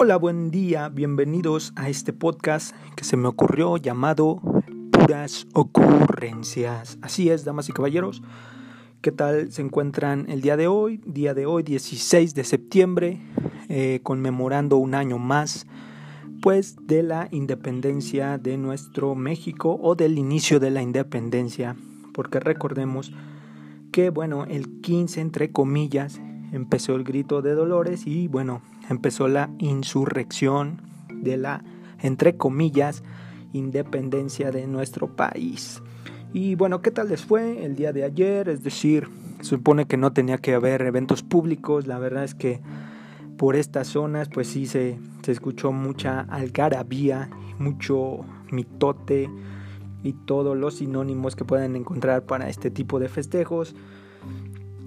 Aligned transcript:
Hola, 0.00 0.16
buen 0.16 0.52
día, 0.52 0.90
bienvenidos 0.90 1.72
a 1.74 1.88
este 1.88 2.12
podcast 2.12 2.72
que 2.94 3.02
se 3.02 3.16
me 3.16 3.26
ocurrió 3.26 3.78
llamado 3.78 4.40
Puras 4.92 5.48
Ocurrencias. 5.54 6.98
Así 7.02 7.30
es, 7.30 7.44
damas 7.44 7.68
y 7.68 7.72
caballeros, 7.72 8.22
¿qué 9.00 9.10
tal 9.10 9.50
se 9.50 9.62
encuentran 9.62 10.26
el 10.28 10.40
día 10.40 10.56
de 10.56 10.68
hoy? 10.68 11.00
Día 11.04 11.34
de 11.34 11.46
hoy, 11.46 11.64
16 11.64 12.36
de 12.36 12.44
septiembre, 12.44 13.20
eh, 13.68 13.98
conmemorando 14.04 14.76
un 14.76 14.94
año 14.94 15.18
más, 15.18 15.66
pues, 16.42 16.76
de 16.86 17.02
la 17.02 17.26
independencia 17.32 18.38
de 18.38 18.56
nuestro 18.56 19.16
México 19.16 19.80
o 19.82 19.96
del 19.96 20.16
inicio 20.16 20.60
de 20.60 20.70
la 20.70 20.80
independencia, 20.80 21.74
porque 22.18 22.40
recordemos 22.40 23.12
que, 23.92 24.10
bueno, 24.10 24.44
el 24.44 24.80
15, 24.80 25.20
entre 25.20 25.52
comillas, 25.52 26.20
empezó 26.50 26.96
el 26.96 27.04
grito 27.04 27.42
de 27.42 27.54
Dolores 27.54 28.08
y, 28.08 28.26
bueno, 28.26 28.60
empezó 28.90 29.28
la 29.28 29.50
insurrección 29.58 30.82
de 31.14 31.36
la, 31.36 31.62
entre 32.00 32.36
comillas, 32.36 33.04
independencia 33.52 34.50
de 34.50 34.66
nuestro 34.66 35.14
país. 35.14 35.80
Y 36.32 36.56
bueno, 36.56 36.82
¿qué 36.82 36.90
tal 36.90 37.08
les 37.08 37.24
fue 37.24 37.64
el 37.64 37.76
día 37.76 37.92
de 37.92 38.02
ayer? 38.02 38.48
Es 38.48 38.64
decir, 38.64 39.08
se 39.38 39.50
supone 39.50 39.86
que 39.86 39.96
no 39.96 40.12
tenía 40.12 40.38
que 40.38 40.54
haber 40.54 40.82
eventos 40.82 41.22
públicos, 41.22 41.86
la 41.86 42.00
verdad 42.00 42.24
es 42.24 42.34
que 42.34 42.60
por 43.36 43.54
estas 43.54 43.86
zonas 43.86 44.28
pues 44.28 44.48
sí 44.48 44.66
se, 44.66 44.98
se 45.22 45.30
escuchó 45.30 45.70
mucha 45.70 46.22
algarabía, 46.22 47.30
mucho 47.60 48.24
mitote 48.50 49.30
y 50.02 50.12
todos 50.12 50.56
los 50.56 50.76
sinónimos 50.76 51.36
que 51.36 51.44
pueden 51.44 51.76
encontrar 51.76 52.24
para 52.24 52.48
este 52.48 52.70
tipo 52.70 52.98
de 52.98 53.08
festejos. 53.08 53.74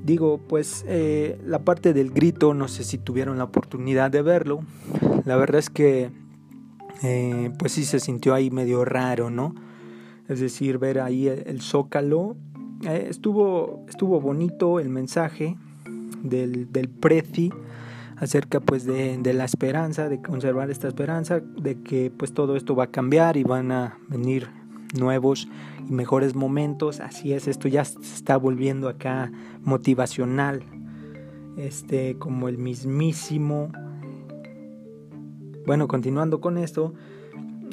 Digo, 0.04 0.40
pues 0.48 0.84
eh, 0.88 1.40
la 1.46 1.60
parte 1.60 1.94
del 1.94 2.12
grito, 2.12 2.54
no 2.54 2.68
sé 2.68 2.84
si 2.84 2.98
tuvieron 2.98 3.38
la 3.38 3.44
oportunidad 3.44 4.10
de 4.10 4.22
verlo. 4.22 4.62
La 5.26 5.36
verdad 5.36 5.60
es 5.60 5.70
que, 5.70 6.10
eh, 7.04 7.52
pues 7.60 7.74
sí 7.74 7.86
se 7.86 8.00
sintió 8.00 8.34
ahí 8.34 8.50
medio 8.50 8.84
raro, 8.84 9.30
¿no? 9.30 9.54
Es 10.28 10.40
decir, 10.40 10.80
ver 10.80 11.00
ahí 11.00 11.28
el, 11.28 11.62
zócalo. 11.62 12.36
Eh, 12.88 13.08
estuvo, 13.10 13.86
estuvo 13.88 14.20
bonito 14.20 14.80
el 14.80 14.90
mensaje 14.90 15.56
del, 16.24 16.72
del 16.72 16.90
Prezi 16.90 17.52
acerca 18.16 18.60
pues 18.60 18.86
de, 18.86 19.18
de, 19.18 19.34
la 19.34 19.46
esperanza, 19.46 20.08
de 20.08 20.22
conservar 20.22 20.70
esta 20.72 20.88
esperanza, 20.88 21.40
de 21.40 21.82
que 21.82 22.12
pues 22.16 22.34
todo 22.34 22.56
esto 22.56 22.76
va 22.76 22.86
a 22.86 22.92
cambiar 22.92 23.36
y 23.36 23.44
van 23.44 23.72
a 23.72 23.98
venir 24.10 24.61
nuevos 24.94 25.48
y 25.88 25.92
mejores 25.92 26.36
momentos. 26.36 27.00
Así 27.00 27.34
es, 27.34 27.48
esto 27.48 27.68
ya 27.68 27.86
se 27.86 28.00
está 28.00 28.38
volviendo 28.38 28.90
acá 28.90 29.32
motivacional. 29.64 30.64
Este, 31.58 32.16
como 32.18 32.48
el 32.48 32.58
mismísimo. 32.58 33.72
Bueno, 35.66 35.88
continuando 35.88 36.42
con 36.42 36.58
esto, 36.58 36.94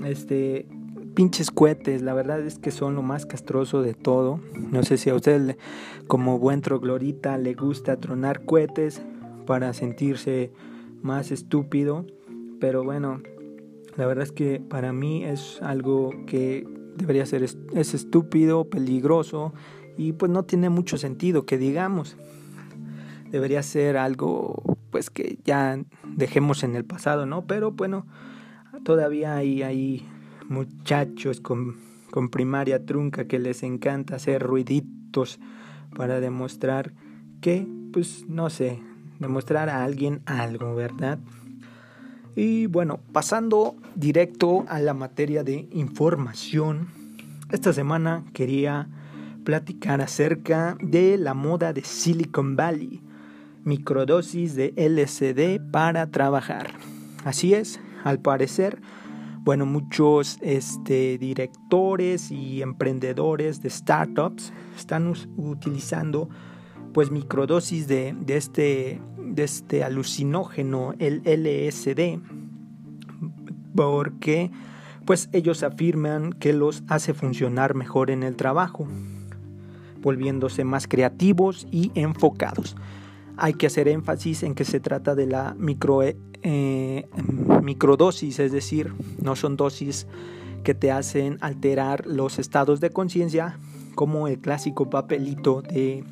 este, 0.05 0.67
pinches 1.15 1.51
cohetes, 1.51 2.03
la 2.03 2.13
verdad 2.13 2.41
es 2.41 2.59
que 2.59 2.71
son 2.71 2.95
lo 2.95 3.03
más 3.03 3.25
castroso 3.25 3.83
de 3.83 3.95
todo. 3.95 4.41
No 4.71 4.83
sé 4.83 4.99
si 4.99 5.11
a 5.11 5.15
usted, 5.15 5.57
como 6.07 6.39
buen 6.39 6.61
troglorita, 6.61 7.39
le 7.39 7.55
gusta 7.55 7.97
tronar 7.97 8.45
cohetes 8.45 9.03
para 9.47 9.73
sentirse 9.73 10.53
más 11.01 11.31
estúpido, 11.31 12.05
pero 12.61 12.85
bueno, 12.85 13.23
la 13.97 14.07
verdad 14.07 14.25
es 14.25 14.33
que 14.33 14.61
para 14.61 14.93
mí 14.93 15.25
es 15.25 15.63
algo 15.63 16.11
que 16.27 16.67
debería 16.99 17.25
ser 17.25 17.43
es 17.43 17.95
estúpido, 17.95 18.69
peligroso 18.69 19.55
y 19.97 20.13
pues 20.13 20.31
no 20.31 20.45
tiene 20.45 20.69
mucho 20.69 20.99
sentido 20.99 21.47
que 21.47 21.59
digamos. 21.59 22.17
Debería 23.31 23.63
ser 23.63 23.97
algo 23.97 24.63
pues 24.91 25.11
que 25.11 25.39
ya 25.45 25.79
dejemos 26.05 26.63
en 26.63 26.77
el 26.77 26.85
pasado, 26.85 27.27
¿no? 27.27 27.47
Pero 27.47 27.73
bueno, 27.73 28.07
todavía 28.85 29.37
hay, 29.37 29.63
hay 29.63 30.09
muchachos 30.49 31.41
con, 31.41 31.77
con 32.11 32.31
primaria 32.31 32.85
trunca 32.85 33.27
que 33.27 33.39
les 33.39 33.63
encanta 33.63 34.17
hacer 34.17 34.43
ruiditos 34.43 35.41
para 35.95 36.21
demostrar 36.21 36.93
que, 37.41 37.67
pues 37.93 38.25
no 38.29 38.51
sé, 38.51 38.81
demostrar 39.19 39.69
a 39.69 39.85
alguien 39.85 40.23
algo, 40.27 40.75
¿verdad? 40.75 41.19
Y 42.39 42.69
bueno, 42.69 43.01
pasando 43.13 43.75
directo 43.97 44.65
a 44.69 44.79
la 44.79 44.95
materia 44.95 45.43
de 45.43 45.69
información, 45.73 46.87
esta 47.51 47.73
semana 47.73 48.27
quería 48.33 48.89
platicar 49.43 50.01
acerca 50.01 50.79
de 50.81 51.19
la 51.19 51.35
moda 51.35 51.73
de 51.73 51.83
Silicon 51.83 52.55
Valley, 52.55 53.03
microdosis 53.65 54.55
de 54.55 54.73
LSD 54.77 55.69
para 55.73 56.13
trabajar. 56.13 56.75
Así 57.25 57.55
es, 57.55 57.81
al 58.05 58.21
parecer, 58.21 58.81
bueno, 59.41 59.67
muchos 59.67 60.39
este, 60.41 61.19
directores 61.19 62.31
y 62.31 62.63
emprendedores 62.63 63.63
de 63.63 63.71
startups 63.71 64.53
están 64.77 65.13
utilizando 65.37 66.29
pues 66.99 67.13
microdosis 67.13 67.87
de, 67.87 68.13
de 68.19 68.37
este 68.37 69.01
de 69.17 69.45
este 69.45 69.85
alucinógeno, 69.85 70.95
el 70.99 71.23
LSD, 71.25 72.19
porque 73.77 74.51
pues 75.05 75.29
ellos 75.33 75.63
afirman 75.63 76.33
que 76.33 76.53
los 76.53 76.83
hace 76.89 77.15
funcionar 77.15 77.77
mejor 77.77 78.11
en 78.11 78.25
el 78.25 78.35
trabajo, 78.35 78.89
volviéndose 80.03 80.65
más 80.65 80.89
creativos 80.89 81.69
y 81.71 81.93
enfocados. 81.95 82.75
Hay 83.37 83.55
que 83.55 83.69
hacer 83.69 83.87
énfasis 83.87 84.43
en 84.43 84.57
que 84.57 84.65
se 84.65 84.81
trata 84.81 85.15
de 85.15 85.29
la 85.29 85.55
micro, 85.57 86.03
eh, 86.03 87.09
microdosis, 87.63 88.41
es 88.41 88.51
decir, 88.51 88.93
no 89.23 89.37
son 89.37 89.57
dosis 89.57 90.09
que 90.65 90.75
te 90.75 90.91
hacen 90.91 91.39
alterar 91.43 92.09
los 92.09 92.41
estados 92.41 92.81
de 92.81 92.91
conciencia 92.91 93.57
como 93.95 94.27
el 94.27 94.41
clásico 94.41 94.91
papelito 94.91 95.63
de 95.63 96.03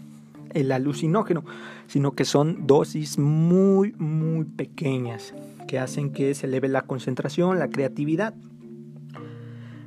el 0.56 0.72
alucinógeno, 0.72 1.44
sino 1.86 2.12
que 2.12 2.24
son 2.24 2.66
dosis 2.66 3.18
muy, 3.18 3.92
muy 3.98 4.44
pequeñas 4.44 5.34
que 5.68 5.78
hacen 5.78 6.10
que 6.10 6.34
se 6.34 6.46
eleve 6.46 6.68
la 6.68 6.82
concentración, 6.82 7.58
la 7.58 7.68
creatividad. 7.68 8.34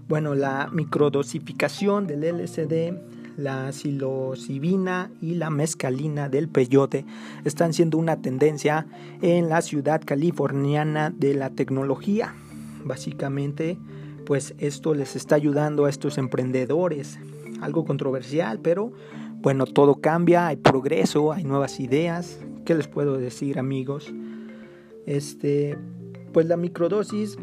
Bueno, 0.08 0.36
la 0.36 0.70
microdosificación 0.72 2.06
del 2.06 2.22
LSD, 2.22 2.94
la 3.38 3.72
psilocibina 3.72 5.12
y 5.22 5.36
la 5.36 5.50
mescalina 5.50 6.30
del 6.30 6.50
peyote 6.50 7.06
están 7.46 7.74
siendo 7.74 7.98
una 7.98 8.22
tendencia 8.22 8.86
en 9.22 9.50
la 9.50 9.62
ciudad 9.62 10.02
californiana 10.06 11.10
de 11.10 11.34
la 11.34 11.50
tecnología. 11.50 12.36
Básicamente, 12.84 13.78
pues 14.26 14.54
esto 14.60 14.94
les 14.94 15.16
está 15.16 15.36
ayudando 15.36 15.86
a 15.86 15.90
estos 15.90 16.18
emprendedores. 16.18 17.18
Algo 17.62 17.86
controversial, 17.86 18.60
pero 18.60 18.92
bueno, 19.42 19.66
todo 19.66 19.96
cambia, 20.02 20.48
hay 20.48 20.58
progreso, 20.58 21.32
hay 21.32 21.44
nuevas 21.44 21.80
ideas. 21.80 22.40
¿Qué 22.66 22.76
les 22.76 22.88
puedo 22.88 23.18
decir, 23.18 23.58
amigos? 23.58 24.14
Este, 25.06 25.78
pues 26.34 26.48
la 26.48 26.58
microdosis 26.58 27.38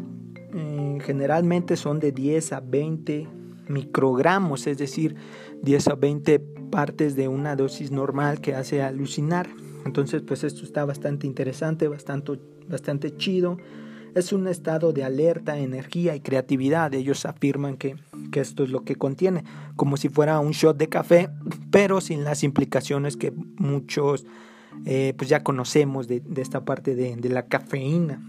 eh, 0.53 0.97
generalmente 1.01 1.75
son 1.75 1.99
de 1.99 2.11
10 2.11 2.53
a 2.53 2.59
20 2.59 3.27
microgramos, 3.67 4.67
es 4.67 4.77
decir, 4.77 5.15
10 5.61 5.87
a 5.89 5.95
20 5.95 6.39
partes 6.71 7.15
de 7.15 7.27
una 7.27 7.55
dosis 7.55 7.91
normal 7.91 8.41
que 8.41 8.53
hace 8.53 8.81
alucinar. 8.81 9.49
Entonces, 9.85 10.21
pues 10.21 10.43
esto 10.43 10.63
está 10.63 10.85
bastante 10.85 11.27
interesante, 11.27 11.87
bastante, 11.87 12.39
bastante 12.67 13.15
chido 13.17 13.57
es 14.17 14.33
un 14.33 14.47
estado 14.47 14.93
de 14.93 15.03
alerta, 15.03 15.57
energía 15.57 16.15
y 16.15 16.21
creatividad. 16.21 16.93
Ellos 16.93 17.25
afirman 17.25 17.77
que, 17.77 17.95
esto 18.33 18.63
es 18.63 18.69
lo 18.69 18.83
que 18.83 18.95
contiene, 18.95 19.43
como 19.75 19.97
si 19.97 20.09
fuera 20.09 20.39
un 20.39 20.51
shot 20.51 20.77
de 20.77 20.89
café, 20.89 21.29
pero 21.71 22.01
sin 22.01 22.23
las 22.23 22.43
implicaciones 22.43 23.17
que 23.17 23.31
muchos 23.57 24.25
eh, 24.85 25.13
pues 25.17 25.29
ya 25.29 25.43
conocemos 25.43 26.07
de, 26.07 26.21
esta 26.35 26.65
parte 26.65 26.95
de, 26.95 27.15
de 27.15 27.29
la 27.29 27.45
cafeína. 27.45 28.21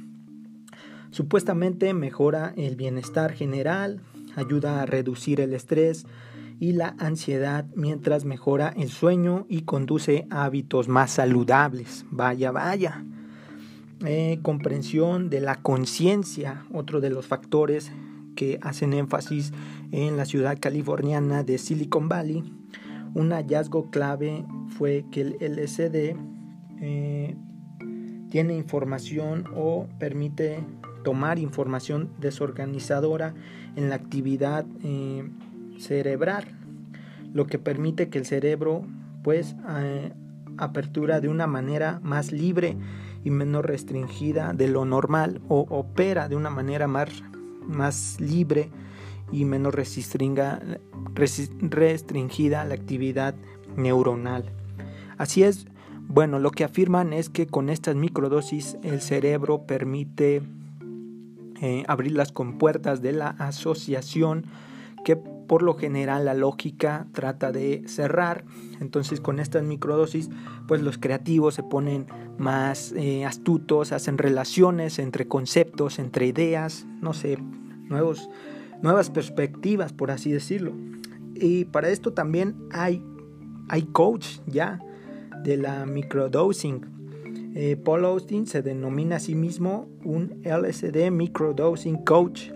Supuestamente 1.11 1.93
mejora 1.95 2.53
el 2.57 2.77
bienestar 2.77 3.33
general, 3.33 4.01
ayuda 4.37 4.83
a 4.83 4.87
reducir 4.87 5.41
el 5.41 5.53
estrés 5.53 6.07
y 6.61 6.73
la 6.73 6.97
ansiedad 6.99 7.67
mientras 7.75 8.25
mejora 8.25 8.75
el 8.77 8.89
sueño 8.89 9.47
y 9.49 9.63
conduce 9.63 10.27
a 10.31 10.45
hábitos 10.45 10.89
más 10.89 11.13
saludables. 11.13 12.05
Vaya, 12.11 12.51
vaya. 12.51 13.05
Eh, 14.07 14.39
comprensión 14.43 15.29
de 15.29 15.41
la 15.41 15.57
conciencia, 15.57 16.65
otro 16.73 17.01
de 17.01 17.11
los 17.11 17.27
factores 17.27 17.91
que 18.37 18.61
hacen 18.63 18.93
énfasis 18.93 19.53
en 19.91 20.17
la 20.17 20.25
ciudad 20.25 20.57
californiana 20.61 21.43
de 21.43 21.59
Silicon 21.59 22.09
Valley. 22.09 22.45
Un 23.15 23.33
hallazgo 23.33 23.91
clave 23.91 24.45
fue 24.69 25.05
que 25.11 25.23
el 25.23 25.37
LSD 25.41 26.15
eh, 26.81 27.37
tiene 28.31 28.55
información 28.55 29.47
o 29.57 29.89
permite 29.99 30.61
tomar 31.03 31.41
información 31.41 32.11
desorganizadora 32.21 33.35
en 33.75 33.89
la 33.89 33.97
actividad 33.97 34.65
eh, 34.85 35.29
cerebral. 35.79 36.45
lo 37.33 37.47
que 37.47 37.59
permite 37.59 38.09
que 38.09 38.19
el 38.19 38.27
cerebro 38.27 38.87
pues 39.23 39.57
apertura 40.57 41.21
de 41.21 41.29
una 41.29 41.47
manera 41.47 42.01
más 42.03 42.33
libre 42.33 42.77
y 43.25 43.31
menos 43.31 43.65
restringida 43.65 44.53
de 44.53 44.69
lo 44.69 44.85
normal 44.85 45.41
o 45.49 45.67
opera 45.69 46.29
de 46.29 46.37
una 46.37 46.51
manera 46.51 46.87
más, 46.87 47.09
más 47.67 48.21
libre 48.21 48.71
y 49.33 49.45
menos 49.45 49.75
restringida 49.75 50.61
la 52.65 52.75
actividad 52.75 53.35
neuronal. 53.77 54.45
Así 55.19 55.43
es, 55.43 55.67
bueno, 56.07 56.39
lo 56.39 56.51
que 56.51 56.65
afirman 56.65 57.13
es 57.13 57.29
que 57.29 57.47
con 57.47 57.69
estas 57.69 57.95
microdosis 57.95 58.79
el 58.83 59.01
cerebro 59.01 59.67
permite 59.67 60.43
eh, 61.61 61.85
abrir 61.87 62.13
las 62.13 62.33
compuertas 62.33 63.03
de 63.03 63.13
la 63.13 63.29
asociación 63.29 64.47
que 65.05 65.19
por 65.49 65.63
lo 65.63 65.75
general 65.75 66.27
la 66.27 66.35
lógica 66.35 67.09
trata 67.13 67.51
de 67.51 67.83
cerrar. 67.89 68.45
Entonces 68.81 69.21
con 69.21 69.41
estas 69.41 69.65
microdosis 69.65 70.31
pues 70.69 70.83
los 70.83 70.99
creativos 70.99 71.55
se 71.55 71.65
ponen 71.65 72.07
más 72.37 72.93
eh, 72.93 73.25
astutos, 73.25 73.91
hacen 73.91 74.19
relaciones 74.19 75.01
entre 75.01 75.27
conceptos, 75.27 75.99
entre 75.99 76.27
ideas, 76.27 76.87
no 77.01 77.15
sé, 77.15 77.39
nuevos, 77.89 78.29
nuevas 78.83 79.11
perspectivas 79.11 79.93
por 79.93 80.13
así 80.13 80.31
decirlo. 80.31 80.73
Y 81.35 81.65
para 81.65 81.89
esto 81.89 82.13
también 82.13 82.55
hay, 82.71 83.03
hay 83.69 83.83
coach 83.85 84.39
ya 84.47 84.79
de 85.43 85.57
la 85.57 85.87
microdosing. 85.87 86.99
Eh, 87.55 87.77
Paul 87.77 88.05
Austin 88.05 88.47
se 88.47 88.63
denomina 88.63 89.17
a 89.17 89.21
sí 89.21 89.35
mismo 89.35 89.89
un 90.05 90.43
LSD 90.45 91.11
microdosing 91.11 92.05
coach 92.05 92.51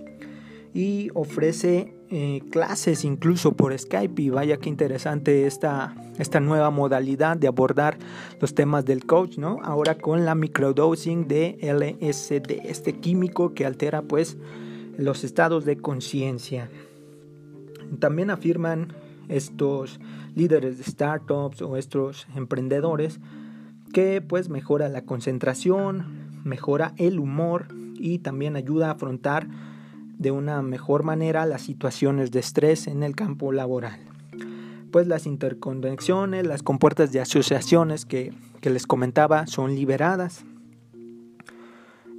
y 0.74 1.10
ofrece 1.14 1.94
eh, 2.14 2.42
clases 2.50 3.06
incluso 3.06 3.52
por 3.52 3.78
Skype 3.78 4.20
y 4.20 4.28
vaya 4.28 4.58
que 4.58 4.68
interesante 4.68 5.46
esta, 5.46 5.94
esta 6.18 6.40
nueva 6.40 6.68
modalidad 6.68 7.38
de 7.38 7.48
abordar 7.48 7.96
los 8.38 8.54
temas 8.54 8.84
del 8.84 9.06
coach, 9.06 9.38
¿no? 9.38 9.60
Ahora 9.62 9.94
con 9.94 10.26
la 10.26 10.34
microdosing 10.34 11.26
de 11.26 11.56
LSD, 11.62 12.68
este 12.68 12.92
químico 12.92 13.54
que 13.54 13.64
altera 13.64 14.02
pues 14.02 14.36
los 14.98 15.24
estados 15.24 15.64
de 15.64 15.78
conciencia. 15.78 16.68
También 17.98 18.28
afirman 18.28 18.92
estos 19.30 19.98
líderes 20.34 20.76
de 20.76 20.84
startups 20.84 21.62
o 21.62 21.78
estos 21.78 22.26
emprendedores 22.36 23.20
que 23.94 24.20
pues 24.20 24.50
mejora 24.50 24.90
la 24.90 25.06
concentración, 25.06 26.42
mejora 26.44 26.92
el 26.98 27.18
humor 27.18 27.68
y 27.94 28.18
también 28.18 28.54
ayuda 28.56 28.88
a 28.88 28.92
afrontar 28.92 29.46
de 30.22 30.30
una 30.30 30.62
mejor 30.62 31.02
manera 31.02 31.44
las 31.46 31.62
situaciones 31.62 32.30
de 32.30 32.40
estrés 32.40 32.86
en 32.86 33.02
el 33.02 33.16
campo 33.16 33.52
laboral. 33.52 33.98
Pues 34.92 35.06
las 35.08 35.26
interconexiones, 35.26 36.46
las 36.46 36.62
compuertas 36.62 37.12
de 37.12 37.20
asociaciones 37.20 38.06
que, 38.06 38.32
les 38.62 38.86
comentaba 38.86 39.48
son 39.48 39.74
liberadas. 39.74 40.44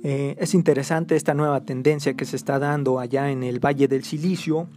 Eh, 0.03 0.35
es 0.37 0.53
interesante 0.53 1.15
esta 1.15 1.33
nueva 1.33 1.61
tendencia 1.61 2.15
que 2.15 2.25
se 2.25 2.35
está 2.35 2.59
dando 2.59 2.99
allá 2.99 3.31
en 3.31 3.43
el 3.43 3.61
Valle 3.63 3.87
del 3.87 4.03
Silicio 4.03 4.67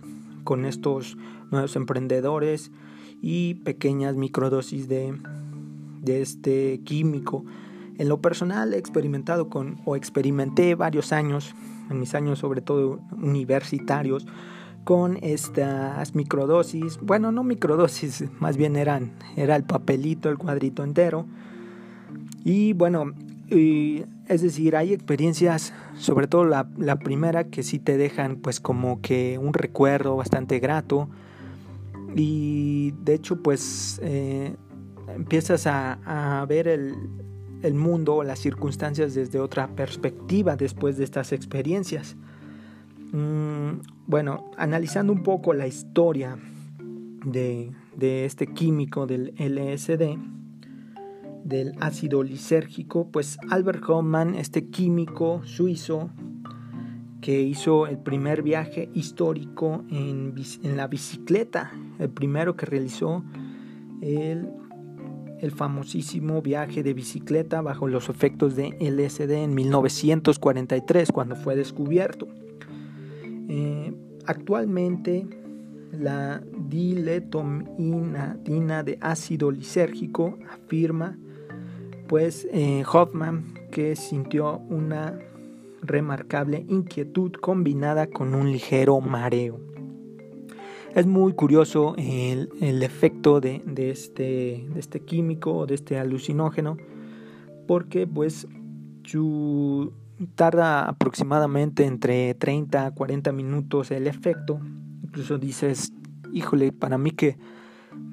con 0.44 0.64
estos 0.64 1.16
nuevos 1.50 1.74
emprendedores 1.74 2.70
y 3.20 3.54
pequeñas 3.54 4.14
microdosis 4.14 4.86
de, 4.86 5.18
de 6.02 6.22
este 6.22 6.80
químico. 6.84 7.44
En 7.98 8.08
lo 8.08 8.20
personal 8.20 8.74
he 8.74 8.78
experimentado 8.78 9.48
con 9.48 9.80
o 9.84 9.96
experimenté 9.96 10.74
varios 10.74 11.12
años, 11.12 11.54
en 11.90 12.00
mis 12.00 12.14
años 12.14 12.38
sobre 12.38 12.60
todo 12.60 13.00
universitarios, 13.12 14.26
con 14.84 15.18
estas 15.22 16.14
microdosis. 16.14 16.98
Bueno, 17.00 17.32
no 17.32 17.42
microdosis, 17.42 18.24
más 18.38 18.56
bien 18.56 18.76
eran 18.76 19.12
era 19.36 19.56
el 19.56 19.64
papelito, 19.64 20.28
el 20.28 20.38
cuadrito 20.38 20.84
entero. 20.84 21.26
Y 22.44 22.74
bueno, 22.74 23.12
es 23.48 24.42
decir, 24.42 24.76
hay 24.76 24.92
experiencias, 24.92 25.72
sobre 25.96 26.26
todo 26.26 26.44
la, 26.44 26.98
primera, 26.98 27.44
que 27.44 27.62
sí 27.62 27.78
te 27.78 27.96
dejan 27.96 28.36
pues 28.36 28.60
como 28.60 29.00
que 29.00 29.38
un 29.38 29.52
recuerdo 29.52 30.16
bastante 30.16 30.58
grato 30.58 31.08
y 32.14 32.92
de 33.02 33.14
hecho 33.14 33.42
pues 33.42 34.00
eh, 34.02 34.54
empiezas 35.14 35.66
a, 35.66 36.44
ver 36.48 36.68
el, 36.68 36.94
el 37.62 37.74
mundo 37.74 38.16
o 38.16 38.24
las 38.24 38.38
circunstancias 38.38 39.14
desde 39.14 39.40
otra 39.40 39.68
perspectiva 39.68 40.56
después 40.56 40.96
de 40.96 41.04
estas 41.04 41.32
experiencias. 41.32 42.16
Mm, 43.12 43.80
bueno, 44.06 44.50
analizando 44.56 45.12
un 45.12 45.22
poco 45.22 45.52
la 45.54 45.66
historia 45.66 46.38
de, 47.24 47.70
de, 47.96 48.24
este 48.24 48.46
químico 48.46 49.06
del 49.06 49.34
LSD, 49.38 50.18
del 51.44 51.74
ácido 51.80 52.22
lisérgico, 52.22 53.08
pues 53.10 53.38
Albert 53.50 53.82
Hoffman, 53.88 54.34
este 54.34 54.66
químico 54.66 55.42
suizo, 55.44 56.10
que 57.26 57.40
hizo 57.40 57.88
el 57.88 57.98
primer 57.98 58.42
viaje 58.42 58.88
histórico 58.94 59.84
en, 59.90 60.34
la 60.62 60.86
bicicleta, 60.86 61.72
el 61.98 62.10
primero 62.10 62.56
que 62.56 62.66
realizó 62.66 63.24
el, 64.00 64.48
el, 65.40 65.50
famosísimo 65.50 66.42
viaje 66.42 66.82
de 66.82 66.94
bicicleta 66.94 67.60
bajo 67.62 67.88
los 67.88 68.08
efectos 68.08 68.56
de 68.56 68.76
LSD 68.80 69.30
en 69.30 69.54
1943, 69.54 71.12
cuando 71.12 71.36
fue 71.36 71.56
descubierto. 71.56 72.28
Eh, 73.48 73.94
actualmente, 74.26 75.26
la 75.92 76.42
diletomina 76.68 78.36
de 78.82 78.98
ácido 79.00 79.50
lisérgico 79.50 80.38
afirma, 80.50 81.16
pues, 82.08 82.46
eh, 82.52 82.84
Hoffman 82.90 83.54
que 83.70 83.96
sintió 83.96 84.58
una 84.68 85.18
remarcable 85.82 86.64
inquietud 86.68 87.32
combinada 87.32 88.06
con 88.08 88.34
un 88.34 88.50
ligero 88.50 89.00
mareo. 89.00 89.60
Es 90.96 91.04
muy 91.06 91.34
curioso 91.34 91.94
el, 91.98 92.82
efecto 92.82 93.38
de, 93.42 93.62
este, 93.76 94.66
de 94.66 94.80
este 94.80 95.00
químico, 95.00 95.66
de 95.66 95.74
este 95.74 95.98
alucinógeno, 95.98 96.78
porque 97.68 98.06
pues 98.06 98.48
tarda 100.36 100.88
aproximadamente 100.88 101.84
entre 101.84 102.32
30 102.32 102.86
a 102.86 102.90
40 102.92 103.30
minutos 103.32 103.90
el 103.90 104.06
efecto. 104.06 104.58
Incluso 105.04 105.36
dices, 105.36 105.92
híjole, 106.32 106.72
para 106.72 106.96
mí 106.96 107.10
que 107.10 107.36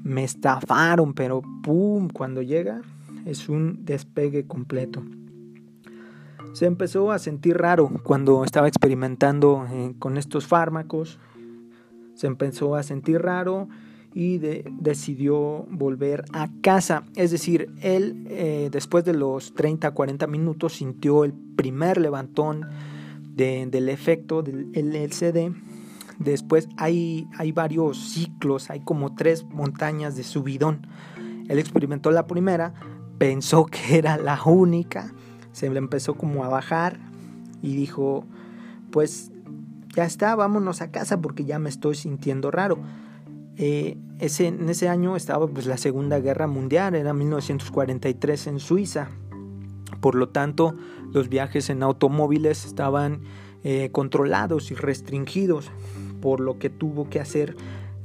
me 0.04 0.26
estafaron, 0.26 1.14
pero 1.14 1.42
¡pum! 1.64 2.10
Cuando 2.10 2.42
llega 2.42 2.82
es 3.26 3.48
un 3.48 3.86
despegue 3.86 4.46
completo 4.46 5.02
se 6.54 6.68
empezó 6.68 7.12
a 7.12 7.18
sentir 7.18 7.58
raro 7.58 7.90
cuando 8.04 8.44
estaba 8.44 8.68
experimentando 8.68 9.66
eh, 9.72 9.96
con 9.98 10.18
estos 10.18 10.46
fármacos. 10.46 11.20
Se 12.24 12.28
empezó 12.28 12.78
a 12.78 12.84
sentir 12.84 13.22
raro 13.22 13.68
y 14.14 14.38
decidió 14.38 15.66
volver 15.70 16.24
a 16.32 16.48
casa. 16.62 17.04
Es 17.18 17.32
decir, 17.32 17.68
él 17.82 18.26
eh, 18.30 18.70
después 18.72 19.04
de 19.04 19.12
los 19.12 19.54
30 19.54 19.92
40 19.92 20.26
minutos 20.28 20.72
sintió 20.72 21.26
el 21.26 21.34
primer 21.34 22.00
levantón 22.00 22.66
del 23.36 23.90
efecto 23.90 24.42
del 24.42 24.72
LCD. 24.74 25.54
Después 26.18 26.70
hay, 26.78 27.28
hay 27.38 27.52
varios 27.52 27.98
ciclos, 27.98 28.70
hay 28.70 28.80
como 28.80 29.16
tres 29.16 29.44
montañas 29.44 30.16
de 30.16 30.24
subidón. 30.24 30.88
Él 31.50 31.60
experimentó 31.60 32.10
la 32.10 32.26
primera, 32.26 32.74
pensó 33.18 33.66
que 33.66 33.98
era 33.98 34.16
la 34.16 34.42
única 34.46 35.14
se 35.52 35.70
le 35.70 35.78
empezó 35.78 36.16
como 36.16 36.44
a 36.44 36.50
bajar 36.50 37.00
y 37.62 37.76
dijo, 37.76 38.26
pues 38.92 39.32
ya 39.96 40.06
está, 40.06 40.36
vámonos 40.36 40.82
a 40.82 40.92
casa 40.92 41.22
porque 41.22 41.46
ya 41.46 41.60
me 41.60 41.70
estoy 41.70 41.96
sintiendo 41.96 42.52
raro. 42.52 42.80
Eh, 43.58 43.98
ese, 44.20 44.48
en 44.48 44.68
ese 44.70 44.90
año 44.90 45.16
estaba 45.16 45.48
pues 45.48 45.68
la 45.68 45.78
Segunda 45.78 46.20
Guerra 46.20 46.48
Mundial, 46.48 46.96
era 46.96 47.14
1943 47.14 48.48
en 48.48 48.60
Suiza. 48.60 49.10
Por 50.02 50.16
lo 50.16 50.30
tanto, 50.30 50.76
los 51.12 51.30
viajes 51.30 51.70
en 51.70 51.84
automóviles 51.84 52.66
estaban 52.66 53.22
eh, 53.64 53.90
controlados 53.92 54.72
y 54.72 54.76
restringidos, 54.76 55.72
por 56.22 56.40
lo 56.40 56.58
que 56.58 56.70
tuvo 56.70 57.10
que 57.10 57.20
hacer 57.20 57.56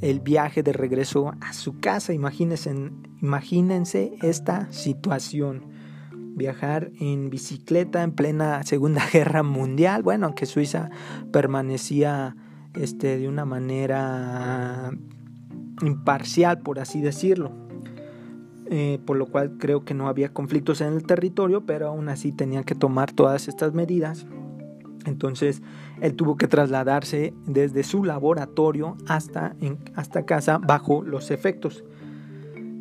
el 0.01 0.21
viaje 0.21 0.63
de 0.63 0.73
regreso 0.73 1.33
a 1.41 1.53
su 1.53 1.81
casa. 1.81 2.13
Imagínense, 2.13 2.73
imagínense 3.21 4.13
esta 4.23 4.71
situación 4.71 5.78
viajar 6.37 6.91
en 7.01 7.31
bicicleta 7.31 8.03
en 8.03 8.13
plena 8.13 8.63
Segunda 8.63 9.03
Guerra 9.13 9.43
Mundial. 9.43 10.03
Bueno, 10.03 10.27
aunque 10.27 10.47
Suiza 10.47 10.91
permanecía 11.33 12.37
este, 12.75 13.19
de 13.19 13.29
una 13.29 13.45
manera 13.45 14.91
imparcial, 15.83 16.61
por 16.61 16.79
así 16.79 17.01
decirlo. 17.01 17.53
Eh, 18.71 18.99
por 19.07 19.17
lo 19.17 19.27
cual 19.27 19.57
creo 19.59 19.85
que 19.85 19.95
no 19.95 20.09
había 20.09 20.35
conflictos 20.35 20.83
en 20.83 20.93
el 20.93 21.05
territorio, 21.05 21.65
pero 21.65 21.89
aún 21.89 22.11
así 22.11 22.33
tenían 22.33 22.65
que 22.65 22.75
tomar 22.75 23.13
todas 23.13 23.49
estas 23.49 23.73
medidas. 23.73 24.27
Entonces 25.07 25.63
él 26.03 26.15
tuvo 26.15 26.37
que 26.37 26.49
trasladarse 26.49 27.33
desde 27.47 27.83
su 27.83 28.05
laboratorio 28.05 28.97
hasta, 29.07 29.57
hasta 29.95 30.27
casa 30.27 30.59
bajo 30.59 31.03
los 31.03 31.31
efectos. 31.31 31.83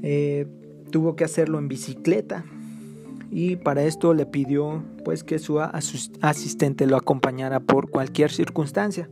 Eh, 0.04 0.46
tuvo 0.92 1.16
que 1.16 1.24
hacerlo 1.24 1.58
en 1.58 1.70
bicicleta 1.70 2.44
y 3.32 3.58
para 3.58 3.84
esto 3.84 4.14
le 4.14 4.26
pidió 4.26 4.84
pues 5.04 5.24
que 5.24 5.40
su 5.40 5.60
asistente 5.60 6.86
lo 6.86 6.98
acompañara 6.98 7.60
por 7.60 7.90
cualquier 7.90 8.32
circunstancia. 8.32 9.10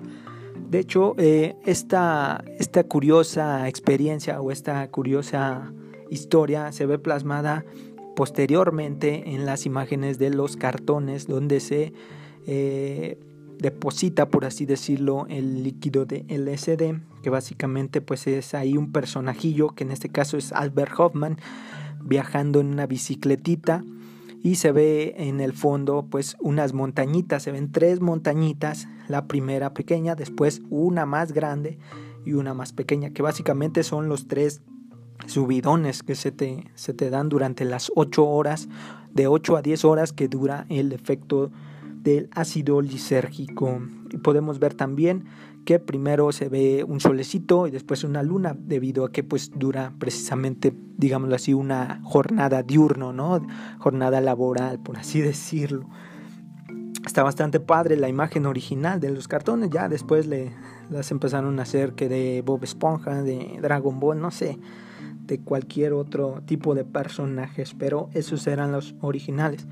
De 0.69 0.79
hecho, 0.79 1.15
eh, 1.17 1.55
esta, 1.65 2.43
esta 2.57 2.83
curiosa 2.83 3.67
experiencia 3.67 4.41
o 4.41 4.51
esta 4.51 4.87
curiosa 4.89 5.71
historia 6.09 6.71
se 6.71 6.85
ve 6.85 6.99
plasmada 6.99 7.65
posteriormente 8.15 9.35
en 9.35 9.45
las 9.45 9.65
imágenes 9.65 10.17
de 10.17 10.29
los 10.29 10.57
cartones 10.57 11.27
donde 11.27 11.59
se 11.59 11.93
eh, 12.47 13.19
deposita, 13.59 14.29
por 14.29 14.45
así 14.45 14.65
decirlo, 14.65 15.25
el 15.29 15.63
líquido 15.63 16.05
de 16.05 16.25
LSD, 16.29 17.21
que 17.21 17.29
básicamente 17.29 18.01
pues 18.01 18.27
es 18.27 18.53
ahí 18.53 18.77
un 18.77 18.91
personajillo, 18.91 19.69
que 19.69 19.83
en 19.83 19.91
este 19.91 20.09
caso 20.09 20.37
es 20.37 20.51
Albert 20.51 20.93
Hoffman, 20.97 21.37
viajando 22.01 22.59
en 22.59 22.67
una 22.67 22.87
bicicletita 22.87 23.83
y 24.43 24.55
se 24.55 24.71
ve 24.71 25.15
en 25.17 25.41
el 25.41 25.53
fondo 25.53 26.07
pues 26.09 26.37
unas 26.39 26.73
montañitas, 26.73 27.43
se 27.43 27.51
ven 27.51 27.71
tres 27.71 28.01
montañitas, 28.01 28.87
la 29.07 29.27
primera 29.27 29.73
pequeña, 29.73 30.15
después 30.15 30.61
una 30.69 31.05
más 31.05 31.31
grande 31.31 31.79
y 32.25 32.33
una 32.33 32.53
más 32.53 32.73
pequeña, 32.73 33.11
que 33.11 33.21
básicamente 33.21 33.83
son 33.83 34.09
los 34.09 34.27
tres 34.27 34.61
subidones 35.27 36.03
que 36.03 36.15
se 36.15 36.31
te, 36.31 36.65
se 36.75 36.93
te 36.93 37.09
dan 37.09 37.29
durante 37.29 37.65
las 37.65 37.91
8 37.95 38.25
horas, 38.25 38.67
de 39.13 39.27
8 39.27 39.57
a 39.57 39.61
10 39.61 39.85
horas 39.85 40.13
que 40.13 40.27
dura 40.27 40.65
el 40.69 40.91
efecto 40.91 41.51
del 42.03 42.29
ácido 42.31 42.81
lisérgico. 42.81 43.81
Podemos 44.23 44.59
ver 44.59 44.73
también 44.73 45.25
que 45.65 45.79
primero 45.79 46.31
se 46.31 46.47
ve 46.47 46.85
un 46.87 46.99
solecito 46.99 47.67
y 47.67 47.71
después 47.71 48.03
una 48.03 48.23
luna, 48.23 48.55
debido 48.57 49.03
a 49.03 49.11
que 49.11 49.23
pues 49.23 49.51
dura 49.53 49.93
precisamente, 49.99 50.73
digámoslo 50.97 51.35
así, 51.35 51.53
una 51.53 51.99
jornada 52.03 52.63
diurno, 52.63 53.11
¿no? 53.11 53.45
Jornada 53.79 54.21
laboral, 54.21 54.79
por 54.79 54.97
así 54.97 55.21
decirlo. 55.21 55.89
Está 57.05 57.23
bastante 57.23 57.59
padre 57.59 57.97
la 57.97 58.09
imagen 58.09 58.45
original 58.45 58.99
de 58.99 59.11
los 59.11 59.27
cartones, 59.27 59.69
ya 59.69 59.89
después 59.89 60.27
le, 60.27 60.51
las 60.89 61.11
empezaron 61.11 61.59
a 61.59 61.63
hacer 61.63 61.93
que 61.93 62.07
de 62.09 62.41
Bob 62.45 62.63
Esponja, 62.63 63.21
de 63.21 63.59
Dragon 63.61 63.99
Ball, 63.99 64.19
no 64.19 64.31
sé 64.31 64.57
de 65.27 65.39
cualquier 65.39 65.93
otro 65.93 66.41
tipo 66.45 66.75
de 66.75 66.85
personajes, 66.85 67.73
pero 67.77 68.09
esos 68.13 68.45
eran 68.47 68.71
los 68.71 68.95
originales. 69.01 69.65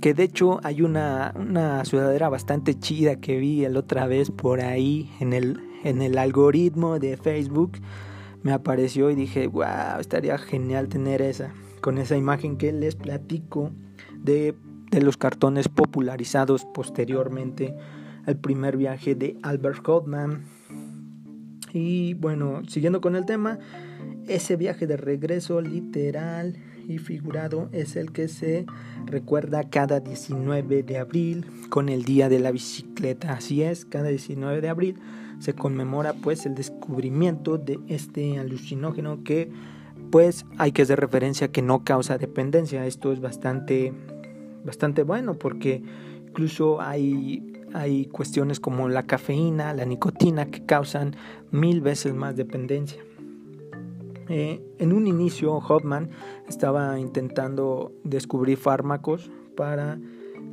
Que 0.00 0.14
de 0.14 0.22
hecho 0.24 0.60
hay 0.62 0.82
una, 0.82 1.34
una 1.36 1.84
sudadera 1.84 2.28
bastante 2.28 2.78
chida 2.78 3.16
que 3.16 3.38
vi 3.38 3.64
el 3.64 3.76
otra 3.76 4.06
vez 4.06 4.30
por 4.30 4.60
ahí 4.60 5.10
en 5.18 5.32
el, 5.32 5.60
en 5.82 6.02
el 6.02 6.18
algoritmo 6.18 6.98
de 6.98 7.16
Facebook. 7.16 7.72
Me 8.42 8.52
apareció 8.52 9.10
y 9.10 9.16
dije, 9.16 9.48
wow, 9.48 9.98
estaría 9.98 10.38
genial 10.38 10.88
tener 10.88 11.20
esa. 11.20 11.52
Con 11.80 11.98
esa 11.98 12.16
imagen 12.16 12.56
que 12.56 12.72
les 12.72 12.94
platico 12.94 13.72
de, 14.16 14.54
de 14.90 15.02
los 15.02 15.16
cartones 15.16 15.68
popularizados 15.68 16.64
posteriormente 16.64 17.74
al 18.26 18.36
primer 18.36 18.76
viaje 18.76 19.14
de 19.14 19.36
Albert 19.42 19.82
Goldman. 19.84 20.44
Y 21.72 22.14
bueno, 22.14 22.62
siguiendo 22.68 23.00
con 23.00 23.16
el 23.16 23.26
tema, 23.26 23.58
ese 24.28 24.56
viaje 24.56 24.86
de 24.86 24.96
regreso 24.96 25.60
literal 25.60 26.56
y 26.88 26.98
figurado 26.98 27.68
es 27.72 27.96
el 27.96 28.12
que 28.12 28.28
se 28.28 28.64
recuerda 29.04 29.68
cada 29.68 30.00
19 30.00 30.82
de 30.82 30.98
abril 30.98 31.44
con 31.68 31.90
el 31.90 32.04
Día 32.04 32.30
de 32.30 32.40
la 32.40 32.50
Bicicleta. 32.50 33.34
Así 33.34 33.62
es, 33.62 33.84
cada 33.84 34.08
19 34.08 34.62
de 34.62 34.68
abril 34.70 34.96
se 35.38 35.52
conmemora 35.52 36.14
pues 36.14 36.46
el 36.46 36.54
descubrimiento 36.54 37.58
de 37.58 37.78
este 37.88 38.38
alucinógeno 38.38 39.22
que 39.22 39.50
pues 40.10 40.46
hay 40.56 40.72
que 40.72 40.82
hacer 40.82 40.98
referencia 40.98 41.52
que 41.52 41.60
no 41.60 41.84
causa 41.84 42.16
dependencia. 42.16 42.86
Esto 42.86 43.12
es 43.12 43.20
bastante 43.20 43.92
bastante 44.64 45.02
bueno 45.02 45.34
porque 45.34 45.82
incluso 46.26 46.80
hay 46.80 47.54
hay 47.74 48.06
cuestiones 48.06 48.60
como 48.60 48.88
la 48.88 49.02
cafeína, 49.02 49.74
la 49.74 49.84
nicotina 49.84 50.46
que 50.46 50.64
causan 50.64 51.16
mil 51.50 51.82
veces 51.82 52.14
más 52.14 52.34
dependencia. 52.34 53.02
Eh, 54.28 54.60
en 54.78 54.92
un 54.92 55.06
inicio, 55.06 55.54
Hoffman 55.54 56.10
estaba 56.48 56.98
intentando 56.98 57.92
descubrir 58.04 58.58
fármacos 58.58 59.30
para 59.56 59.98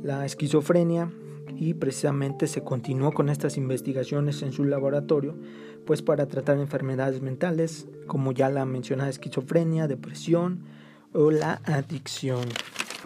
la 0.02 0.24
esquizofrenia 0.24 1.10
y 1.54 1.74
precisamente 1.74 2.46
se 2.46 2.62
continuó 2.62 3.12
con 3.12 3.28
estas 3.28 3.56
investigaciones 3.56 4.42
en 4.42 4.52
su 4.52 4.64
laboratorio, 4.64 5.36
pues 5.84 6.02
para 6.02 6.26
tratar 6.26 6.58
enfermedades 6.58 7.20
mentales 7.22 7.88
como 8.06 8.32
ya 8.32 8.48
la 8.48 8.64
mencionada 8.64 9.10
esquizofrenia, 9.10 9.86
depresión 9.86 10.64
o 11.12 11.30
la 11.30 11.60
adicción. 11.64 12.44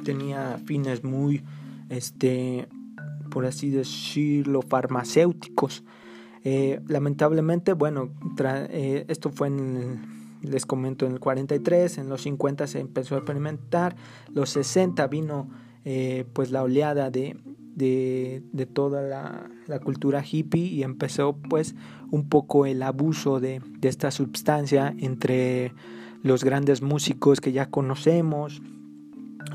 Tenía 0.04 0.58
fines 0.64 1.04
muy, 1.04 1.42
este, 1.90 2.68
por 3.30 3.44
así 3.44 3.70
decirlo, 3.70 4.62
farmacéuticos. 4.62 5.84
Eh, 6.42 6.80
lamentablemente, 6.86 7.74
bueno, 7.74 8.10
eh, 8.38 9.04
esto 9.08 9.30
fue 9.30 9.48
en 9.48 10.19
les 10.42 10.66
comento 10.66 11.06
en 11.06 11.12
el 11.12 11.20
43, 11.20 11.98
en 11.98 12.08
los 12.08 12.22
50 12.22 12.66
se 12.66 12.80
empezó 12.80 13.14
a 13.14 13.18
experimentar, 13.18 13.96
los 14.32 14.50
60 14.50 15.06
vino 15.08 15.48
eh, 15.84 16.24
pues 16.32 16.50
la 16.50 16.62
oleada 16.62 17.10
de, 17.10 17.36
de, 17.74 18.66
toda 18.66 19.02
la, 19.02 19.50
la, 19.66 19.78
cultura 19.78 20.22
hippie 20.22 20.66
y 20.66 20.82
empezó 20.82 21.36
pues 21.36 21.74
un 22.10 22.28
poco 22.28 22.66
el 22.66 22.82
abuso 22.82 23.40
de, 23.40 23.62
de 23.78 23.88
esta 23.88 24.10
sustancia 24.10 24.94
entre 24.98 25.72
los 26.22 26.44
grandes 26.44 26.82
músicos 26.82 27.40
que 27.40 27.52
ya 27.52 27.70
conocemos, 27.70 28.60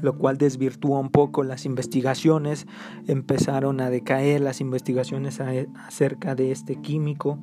lo 0.01 0.17
cual 0.17 0.37
desvirtuó 0.37 0.99
un 0.99 1.09
poco 1.09 1.43
las 1.43 1.65
investigaciones, 1.65 2.65
empezaron 3.07 3.79
a 3.81 3.89
decaer 3.89 4.41
las 4.41 4.61
investigaciones 4.61 5.39
acerca 5.39 6.35
de 6.35 6.51
este 6.51 6.81
químico 6.81 7.39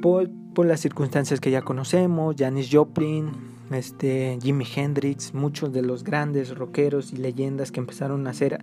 por, 0.00 0.30
por 0.54 0.66
las 0.66 0.80
circunstancias 0.80 1.40
que 1.40 1.50
ya 1.50 1.62
conocemos, 1.62 2.36
Janis 2.38 2.68
Joplin, 2.70 3.30
este, 3.70 4.38
Jimi 4.42 4.66
Hendrix, 4.74 5.34
muchos 5.34 5.72
de 5.72 5.82
los 5.82 6.04
grandes 6.04 6.56
rockeros 6.56 7.12
y 7.12 7.16
leyendas 7.16 7.72
que 7.72 7.80
empezaron 7.80 8.26
a 8.26 8.30
hacer 8.30 8.62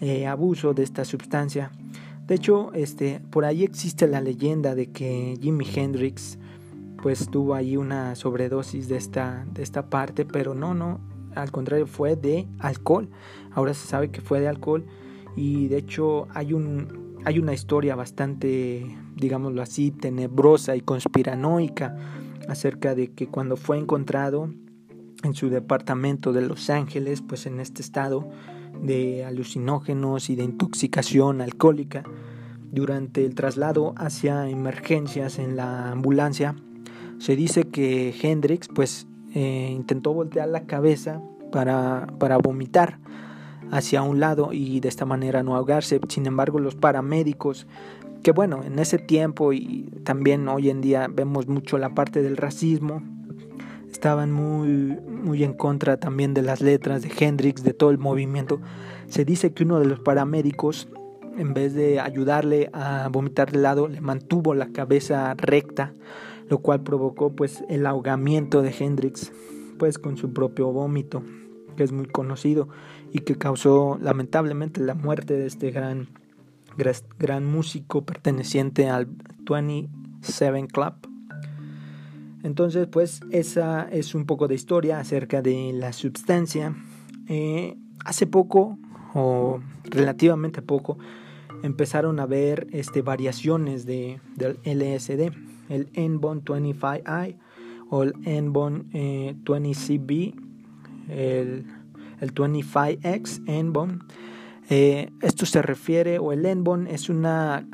eh, 0.00 0.26
abuso 0.26 0.74
de 0.74 0.82
esta 0.82 1.04
sustancia. 1.04 1.70
De 2.26 2.34
hecho, 2.34 2.72
este, 2.74 3.20
por 3.30 3.44
ahí 3.44 3.64
existe 3.64 4.06
la 4.06 4.20
leyenda 4.20 4.74
de 4.74 4.90
que 4.90 5.38
Jimi 5.40 5.66
Hendrix 5.74 6.38
pues 7.02 7.28
tuvo 7.28 7.54
ahí 7.54 7.76
una 7.76 8.14
sobredosis 8.14 8.88
de 8.88 8.96
esta, 8.96 9.44
de 9.52 9.62
esta 9.62 9.90
parte, 9.90 10.24
pero 10.24 10.54
no, 10.54 10.74
no, 10.74 11.00
al 11.34 11.50
contrario 11.50 11.86
fue 11.86 12.14
de 12.14 12.46
alcohol. 12.58 13.08
Ahora 13.50 13.74
se 13.74 13.86
sabe 13.86 14.10
que 14.10 14.20
fue 14.20 14.40
de 14.40 14.48
alcohol 14.48 14.86
y 15.34 15.68
de 15.68 15.78
hecho 15.78 16.28
hay 16.32 16.52
un 16.52 17.02
hay 17.24 17.38
una 17.38 17.52
historia 17.52 17.94
bastante, 17.94 18.96
digámoslo 19.22 19.62
así, 19.62 19.92
tenebrosa 19.92 20.76
y 20.76 20.80
conspiranoica 20.80 21.96
acerca 22.48 22.94
de 22.94 23.12
que 23.12 23.28
cuando 23.28 23.56
fue 23.56 23.78
encontrado 23.78 24.50
en 25.22 25.34
su 25.34 25.48
departamento 25.48 26.32
de 26.32 26.42
Los 26.42 26.68
Ángeles, 26.68 27.22
pues 27.22 27.46
en 27.46 27.60
este 27.60 27.80
estado 27.82 28.28
de 28.82 29.24
alucinógenos 29.24 30.28
y 30.28 30.34
de 30.34 30.42
intoxicación 30.42 31.40
alcohólica, 31.40 32.02
durante 32.72 33.24
el 33.24 33.34
traslado 33.34 33.94
hacia 33.96 34.48
emergencias 34.48 35.38
en 35.38 35.56
la 35.56 35.92
ambulancia, 35.92 36.56
se 37.18 37.36
dice 37.36 37.64
que 37.64 38.12
Hendrix 38.20 38.66
pues 38.66 39.06
eh, 39.34 39.70
intentó 39.72 40.12
voltear 40.12 40.48
la 40.48 40.66
cabeza 40.66 41.22
para, 41.52 42.08
para 42.18 42.38
vomitar 42.38 42.98
hacia 43.72 44.02
un 44.02 44.20
lado 44.20 44.52
y 44.52 44.80
de 44.80 44.88
esta 44.88 45.06
manera 45.06 45.42
no 45.42 45.56
ahogarse. 45.56 46.00
Sin 46.08 46.26
embargo, 46.26 46.58
los 46.58 46.74
paramédicos, 46.74 47.66
que 48.22 48.32
bueno, 48.32 48.62
en 48.64 48.78
ese 48.78 48.98
tiempo 48.98 49.52
y 49.52 49.90
también 50.04 50.48
hoy 50.48 50.70
en 50.70 50.80
día 50.80 51.08
vemos 51.12 51.48
mucho 51.48 51.78
la 51.78 51.94
parte 51.94 52.22
del 52.22 52.36
racismo, 52.36 53.02
estaban 53.90 54.32
muy, 54.32 54.68
muy 54.68 55.44
en 55.44 55.52
contra 55.52 55.98
también 55.98 56.34
de 56.34 56.42
las 56.42 56.60
letras 56.60 57.02
de 57.02 57.12
Hendrix, 57.18 57.62
de 57.62 57.74
todo 57.74 57.90
el 57.90 57.98
movimiento. 57.98 58.60
Se 59.08 59.24
dice 59.24 59.52
que 59.52 59.64
uno 59.64 59.78
de 59.78 59.86
los 59.86 60.00
paramédicos, 60.00 60.88
en 61.36 61.54
vez 61.54 61.74
de 61.74 62.00
ayudarle 62.00 62.70
a 62.72 63.08
vomitar 63.10 63.50
de 63.52 63.58
lado, 63.58 63.88
le 63.88 64.00
mantuvo 64.00 64.54
la 64.54 64.72
cabeza 64.72 65.34
recta, 65.34 65.92
lo 66.48 66.58
cual 66.58 66.82
provocó 66.82 67.32
pues 67.32 67.64
el 67.68 67.86
ahogamiento 67.86 68.62
de 68.62 68.74
Hendrix 68.78 69.32
pues 69.78 69.98
con 69.98 70.16
su 70.16 70.32
propio 70.32 70.70
vómito 70.70 71.22
que 71.76 71.82
es 71.82 71.92
muy 71.92 72.06
conocido 72.06 72.68
y 73.12 73.20
que 73.20 73.36
causó 73.36 73.98
lamentablemente 74.00 74.80
la 74.80 74.94
muerte 74.94 75.34
de 75.34 75.46
este 75.46 75.70
gran, 75.70 76.08
gran 77.18 77.44
músico 77.44 78.04
perteneciente 78.04 78.88
al 78.88 79.08
27 79.48 80.68
Club. 80.68 80.94
Entonces, 82.42 82.88
pues 82.88 83.20
esa 83.30 83.88
es 83.90 84.14
un 84.14 84.26
poco 84.26 84.48
de 84.48 84.54
historia 84.54 84.98
acerca 84.98 85.42
de 85.42 85.72
la 85.72 85.92
sustancia. 85.92 86.74
Eh, 87.28 87.76
hace 88.04 88.26
poco, 88.26 88.78
o 89.14 89.60
relativamente 89.84 90.60
poco, 90.60 90.98
empezaron 91.62 92.18
a 92.18 92.26
ver 92.26 92.66
este, 92.72 93.02
variaciones 93.02 93.86
de, 93.86 94.20
del 94.34 94.58
LSD, 94.64 95.32
el 95.68 95.88
N-Bone 95.94 96.42
25i 96.42 97.36
o 97.90 98.02
el 98.02 98.14
N-Bone 98.24 98.84
20CB, 99.44 100.34
el, 101.08 101.66
el 102.20 102.34
25X 102.34 103.42
N-Bone. 103.46 103.98
Eh, 104.74 105.12
esto 105.20 105.44
se 105.44 105.60
refiere, 105.60 106.18
o 106.18 106.32
el 106.32 106.46
N-Bone 106.46 106.94
es 106.94 107.10
una, 107.10 107.68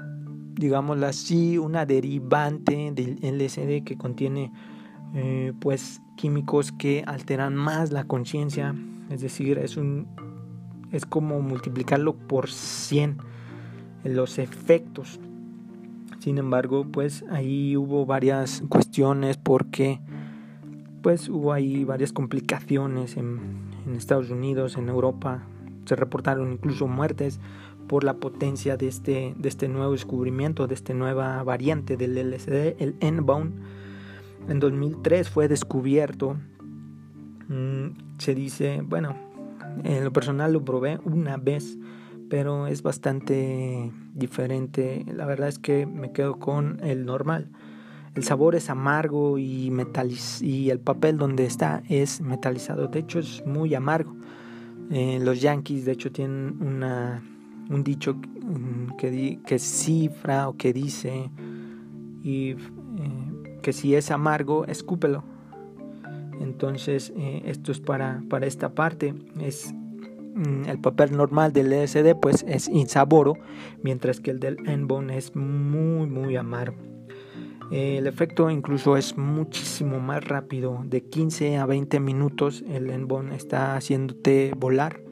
digámoslo 0.57 1.07
así, 1.07 1.57
una 1.57 1.87
derivante 1.87 2.91
del 2.93 3.21
LSD 3.23 3.85
que 3.85 3.97
contiene 3.97 4.51
eh, 5.15 5.53
pues 5.61 6.03
químicos 6.17 6.73
que 6.73 7.05
alteran 7.07 7.55
más 7.55 7.93
la 7.93 8.03
conciencia, 8.03 8.75
es 9.11 9.21
decir, 9.21 9.59
es 9.59 9.77
un 9.77 10.09
es 10.91 11.07
como 11.07 11.41
multiplicarlo 11.41 12.17
por 12.17 12.51
100 12.51 13.19
los 14.03 14.41
efectos. 14.41 15.21
Sin 16.19 16.39
embargo, 16.39 16.85
pues 16.91 17.25
ahí 17.31 17.77
hubo 17.77 18.07
varias 18.07 18.65
cuestiones 18.69 19.37
porque 19.37 20.01
pues 21.01 21.29
hubo 21.29 21.53
ahí 21.53 21.85
varias 21.85 22.13
complicaciones 22.13 23.17
en, 23.17 23.39
en 23.87 23.95
Estados 23.95 24.31
Unidos, 24.31 24.77
en 24.77 24.89
Europa, 24.89 25.45
se 25.89 25.97
reportaron 25.97 26.53
incluso 26.53 26.87
muertes 26.87 27.41
por 27.89 28.05
la 28.05 28.15
potencia 28.15 28.77
de 28.77 28.89
este, 28.89 29.35
de 29.37 29.49
este 29.49 29.69
nuevo 29.69 29.93
descubrimiento, 29.93 30.67
de 30.67 30.75
esta 30.75 30.93
nueva 30.93 31.43
variante 31.43 31.97
del 31.97 32.15
LSD, 32.15 32.77
el 32.79 32.97
N-Bone. 33.01 33.53
En 34.49 34.61
2003 34.61 35.31
fue 35.31 35.49
descubierto, 35.49 36.37
mm, 37.49 38.19
se 38.19 38.35
dice, 38.35 38.83
bueno, 38.85 39.17
en 39.83 40.05
lo 40.05 40.13
personal 40.13 40.53
lo 40.53 40.65
probé 40.65 41.01
una 41.05 41.39
vez, 41.39 41.79
pero 42.29 42.67
es 42.67 42.83
bastante 42.83 43.91
diferente. 44.13 45.07
La 45.15 45.25
verdad 45.25 45.49
es 45.49 45.59
que 45.59 45.87
me 45.87 46.13
quedo 46.13 46.39
con 46.39 46.81
el 46.83 47.07
normal. 47.07 47.49
El 48.15 48.25
sabor 48.25 48.55
es 48.55 48.69
amargo 48.69 49.39
y, 49.39 49.71
metaliz 49.71 50.43
y 50.43 50.71
el 50.71 50.81
papel 50.81 51.17
donde 51.17 51.47
está 51.47 51.83
es 51.89 52.21
metalizado. 52.21 52.89
De 52.89 52.99
hecho 52.99 53.19
es 53.21 53.47
muy 53.47 53.75
amargo. 53.75 54.15
Eh, 54.91 55.19
los 55.21 55.41
Yankees 55.41 55.85
de 55.85 55.93
hecho 55.93 56.11
tienen 56.11 56.57
una, 56.61 57.23
un 57.69 57.85
dicho 57.85 58.15
mm, 58.15 58.97
que, 58.97 59.39
que 59.45 59.59
cifra 59.59 60.49
o 60.49 60.57
que 60.57 60.73
dice 60.73 61.31
y, 62.23 62.51
eh, 62.51 62.57
que 63.63 63.73
si 63.73 63.95
es 63.95 64.11
amargo, 64.11 64.65
escúpelo. 64.67 65.25
Entonces 66.41 67.13
eh, 67.17 67.43
esto 67.47 67.73
es 67.73 67.81
para, 67.81 68.23
para 68.31 68.47
esta 68.47 68.75
parte. 68.75 69.15
Es 69.41 69.75
mm, 70.35 70.65
el 70.69 70.81
papel 70.81 71.17
normal 71.17 71.53
del 71.53 71.71
LSD 71.71 72.15
pues 72.21 72.45
es 72.49 72.69
insaboro, 72.69 73.35
mientras 73.83 74.21
que 74.21 74.31
el 74.31 74.41
del 74.41 74.57
N-Bone 74.67 75.17
es 75.17 75.37
muy 75.37 76.07
muy 76.07 76.37
amargo. 76.37 76.79
El 77.71 78.07
efecto 78.07 78.49
incluso 78.49 78.97
es 78.97 79.19
muchísimo 79.19 80.01
más 80.01 80.25
rápido, 80.25 80.83
de 80.87 81.03
15 81.03 81.59
a 81.59 81.67
20 81.67 82.01
minutos 82.01 82.65
el 82.67 82.89
N-Bone 82.89 83.37
está 83.37 83.77
haciéndote 83.77 84.55
volar, 84.57 85.03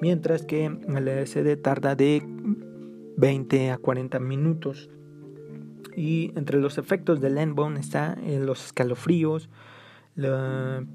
mientras 0.00 0.42
que 0.42 0.64
el 0.66 1.04
LSD 1.04 1.60
tarda 1.60 1.94
de 1.94 2.22
20 3.18 3.70
a 3.72 3.78
40 3.78 4.20
minutos. 4.20 4.88
Y 5.94 6.32
entre 6.36 6.58
los 6.60 6.78
efectos 6.78 7.20
del 7.20 7.36
N-Bone 7.36 7.78
está 7.78 8.16
los 8.24 8.64
escalofríos, 8.64 9.50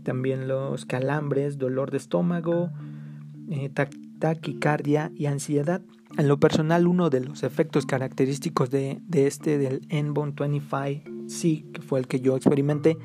también 0.03 0.48
los 0.48 0.86
calambres, 0.86 1.60
dolor 1.60 1.91
de 1.91 1.98
estómago, 1.98 2.72
eh, 3.50 3.70
taquicardia 4.23 5.11
y 5.17 5.25
ansiedad. 5.25 5.81
En 6.17 6.29
lo 6.29 6.39
personal, 6.39 6.87
uno 6.87 7.09
de 7.09 7.19
los 7.19 7.43
efectos 7.43 7.85
característicos 7.85 8.69
de, 8.69 9.01
este 9.11 9.57
del 9.57 9.85
N-Bone 9.89 10.31
25C, 10.31 11.73
que 11.73 11.81
fue 11.81 11.99
el 11.99 12.07
que 12.07 12.21
yo 12.21 12.37
experimenté, 12.37 12.97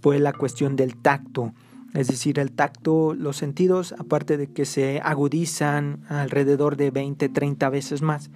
fue 0.00 0.18
la 0.18 0.32
cuestión 0.32 0.74
del 0.74 0.96
tacto. 0.96 1.52
Es 1.92 2.08
decir, 2.08 2.38
el 2.38 2.52
tacto, 2.52 3.12
los 3.12 3.36
sentidos, 3.36 3.94
aparte 3.98 4.38
de 4.38 4.50
que 4.50 4.64
se 4.64 5.02
agudizan 5.04 6.00
alrededor 6.08 6.78
de 6.78 6.92
20, 6.92 7.28
30 7.28 7.68
veces 7.68 8.00
más. 8.00 8.30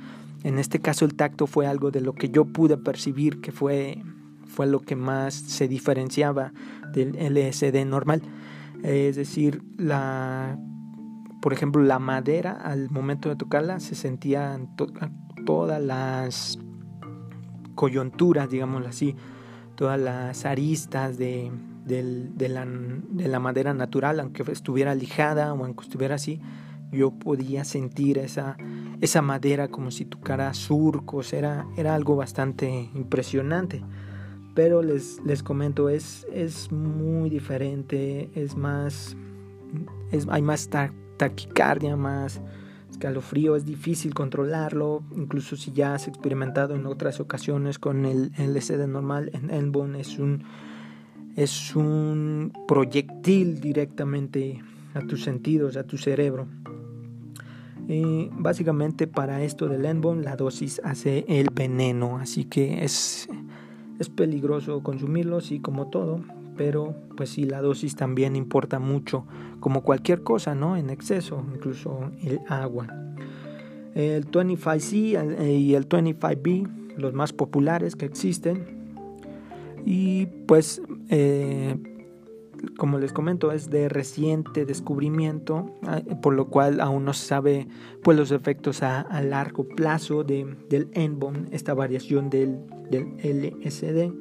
En 0.44 0.59
este 0.59 0.81
caso 0.81 1.07
el 1.07 1.14
tacto 1.14 1.46
fue 1.46 1.66
algo 1.66 1.90
de 1.90 2.03
lo 2.03 2.12
que 2.12 2.29
yo 2.29 2.44
pude 2.44 2.77
percibir 2.77 3.40
que 3.40 3.53
fue, 3.53 4.03
fue 4.48 4.66
lo 4.66 4.81
que 4.81 4.96
más 4.96 5.33
se 5.33 5.66
diferenciaba 5.66 6.53
del 6.92 7.12
LSD 7.12 7.87
normal. 7.87 8.20
Es 8.83 9.16
decir, 9.16 9.62
la 9.79 10.59
por 11.42 11.52
ejemplo, 11.52 11.83
la 11.83 11.98
madera 11.98 12.52
al 12.52 12.88
momento 12.88 13.28
de 13.28 13.35
tocarla 13.35 13.81
se 13.81 13.96
sentían 13.96 14.76
todas 15.44 15.83
las 15.83 16.57
coyunturas, 17.74 18.48
digámoslo 18.48 18.87
así, 18.87 19.16
todas 19.74 19.98
las 20.00 20.44
aristas 20.44 21.18
de, 21.18 21.50
la, 21.88 23.40
madera 23.40 23.74
natural, 23.74 24.20
aunque 24.20 24.44
estuviera 24.52 24.94
lijada 24.94 25.52
o 25.52 25.64
aunque 25.64 25.83
estuviera 25.83 26.14
así, 26.14 26.40
yo 26.92 27.11
podía 27.11 27.64
sentir 27.64 28.18
esa, 28.18 28.57
esa 29.00 29.20
madera 29.20 29.66
como 29.66 29.90
si 29.90 30.05
tocara 30.05 30.55
surcos, 30.55 31.33
era, 31.33 31.66
era 31.76 31.96
algo 31.96 32.14
bastante 32.14 32.88
impresionante. 32.94 33.83
Pero 34.55 34.81
les, 34.81 35.20
les 35.24 35.42
comento, 35.42 35.88
es, 35.88 36.24
es 36.33 36.70
muy 36.70 37.31
diferente, 37.31 38.31
es 38.37 38.57
más, 38.57 39.16
es, 40.12 40.28
hay 40.28 40.42
más 40.42 40.68
taquicardia, 41.23 41.97
más 41.97 42.41
escalofrío, 42.91 43.55
es 43.55 43.65
difícil 43.65 44.13
controlarlo, 44.13 45.05
incluso 45.17 45.55
si 45.57 45.71
ya 45.71 45.95
has 45.95 46.09
experimentado 46.09 46.75
en 46.75 46.85
otras 46.85 47.21
ocasiones 47.21 47.79
con 47.79 48.07
el 48.07 48.33
LSD 48.37 48.89
normal, 48.89 49.31
en 49.33 49.51
Enbone 49.51 50.01
es 50.01 50.19
un, 50.19 50.43
es 51.37 51.77
un 51.77 52.53
proyectil 52.67 53.61
directamente 53.61 54.65
a 54.95 55.01
tus 55.03 55.23
sentidos, 55.23 55.77
a 55.77 55.85
tu 55.85 55.97
cerebro. 55.97 56.49
Y 57.87 58.29
básicamente 58.33 59.07
para 59.07 59.45
esto 59.45 59.69
del 59.69 59.85
Enbone 59.85 60.25
la 60.25 60.35
dosis 60.35 60.81
hace 60.83 61.25
el 61.29 61.51
veneno, 61.55 62.19
así 62.19 62.47
que 62.47 62.83
es, 62.83 63.29
es 64.01 64.09
peligroso 64.09 64.83
consumirlo, 64.83 65.41
sí, 65.41 65.61
como 65.61 65.89
todo, 65.89 66.21
pero 66.57 66.95
pues 67.17 67.31
sí, 67.31 67.45
la 67.45 67.61
dosis 67.61 67.97
también 67.97 68.37
importa 68.37 68.79
mucho, 68.79 69.25
como 69.61 69.83
cualquier 69.83 70.23
cosa, 70.23 70.55
¿no? 70.55 70.77
En 70.77 70.91
exceso, 70.91 71.45
incluso 71.55 72.11
el 72.23 72.41
agua. 72.49 72.88
El 73.95 74.31
25C 74.31 75.59
y 75.59 75.75
el 75.75 75.88
25B, 75.88 76.97
los 76.97 77.12
más 77.12 77.33
populares 77.33 77.97
que 77.97 78.07
existen. 78.07 78.83
Y 79.85 80.27
pues, 80.47 80.81
eh, 81.09 81.77
como 82.77 82.99
les 82.99 83.12
comento, 83.12 83.53
es 83.53 83.71
de 83.71 83.88
reciente 83.88 84.65
descubrimiento, 84.65 85.77
ah, 85.83 86.01
por 86.23 86.35
lo 86.35 86.47
cual 86.49 86.81
aún 86.81 87.05
no 87.05 87.12
se 87.12 87.27
sabe 87.27 87.69
pues, 88.03 88.17
los 88.17 88.31
efectos 88.31 88.83
a, 88.83 89.21
largo 89.23 89.65
plazo 89.65 90.25
de, 90.25 90.57
del 90.69 90.88
NBOM, 90.95 91.47
esta 91.51 91.75
variación 91.75 92.31
del 92.31 92.61
LSD 92.91 94.12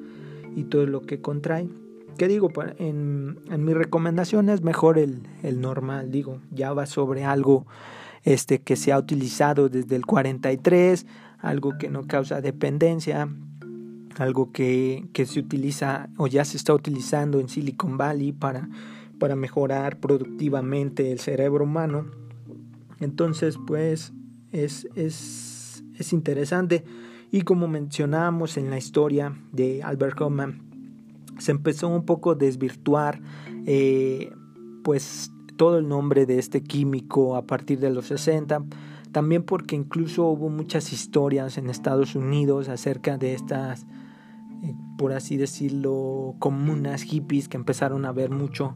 y 0.56 0.64
todo 0.66 0.86
lo 0.86 1.02
que 1.02 1.22
contrae. 1.22 1.70
¿Qué 2.18 2.28
digo? 2.28 2.52
En, 2.78 3.40
en 3.50 3.66
mi 3.66 3.74
recomendación 3.74 4.50
es 4.50 4.62
mejor 4.62 4.98
el, 5.00 5.24
normal, 5.60 6.12
digo, 6.12 6.40
ya 6.52 6.74
va 6.74 6.86
sobre 6.86 7.24
algo 7.24 7.66
este, 8.24 8.62
que 8.62 8.76
se 8.76 8.92
ha 8.92 9.00
utilizado 9.00 9.70
desde 9.70 9.96
el 9.96 10.06
43, 10.06 11.06
algo 11.40 11.78
que 11.80 11.90
no 11.90 12.04
causa 12.04 12.42
dependencia, 12.42 13.28
algo 14.20 14.52
que, 14.52 15.08
que 15.14 15.26
se 15.26 15.40
utiliza 15.40 16.10
o 16.18 16.28
ya 16.28 16.46
se 16.46 16.58
está 16.58 16.74
utilizando 16.74 17.40
en 17.40 17.50
Silicon 17.50 17.98
Valley 17.98 18.34
para, 18.34 18.70
para 19.20 19.36
mejorar 19.36 20.00
productivamente 20.00 21.12
el 21.12 21.20
cerebro 21.20 21.64
humano. 21.64 22.06
Entonces, 23.00 23.58
pues 23.66 24.14
es, 24.52 24.88
es, 24.96 25.84
es 25.98 26.14
interesante. 26.14 26.84
Y 27.32 27.42
como 27.42 27.68
mencionamos 27.68 28.58
en 28.58 28.70
la 28.70 28.78
historia 28.78 29.36
de 29.52 29.82
Albert 29.82 30.22
Hoffman, 30.22 30.71
se 31.42 31.52
empezó 31.52 31.88
un 31.88 32.06
poco 32.06 32.32
a 32.32 32.36
desvirtuar 32.36 33.20
eh, 33.66 34.32
pues 34.84 35.32
todo 35.58 35.80
el 35.80 35.88
nombre 35.88 36.26
de 36.26 36.40
este 36.40 36.64
químico 36.64 37.36
a 37.36 37.46
partir 37.46 37.80
de 37.80 37.90
los 37.90 38.06
60, 38.08 38.64
también 39.12 39.44
porque 39.44 39.76
incluso 39.76 40.26
hubo 40.26 40.50
muchas 40.50 40.94
historias 40.94 41.58
en 41.58 41.70
Estados 41.70 42.16
Unidos 42.16 42.70
acerca 42.70 43.18
de 43.18 43.34
estas, 43.34 43.86
eh, 44.64 44.74
por 44.98 45.14
así 45.14 45.38
decirlo, 45.38 46.36
comunas 46.40 47.04
hippies 47.04 47.50
que 47.50 47.58
empezaron 47.58 48.06
a 48.06 48.12
ver 48.12 48.30
mucho. 48.30 48.76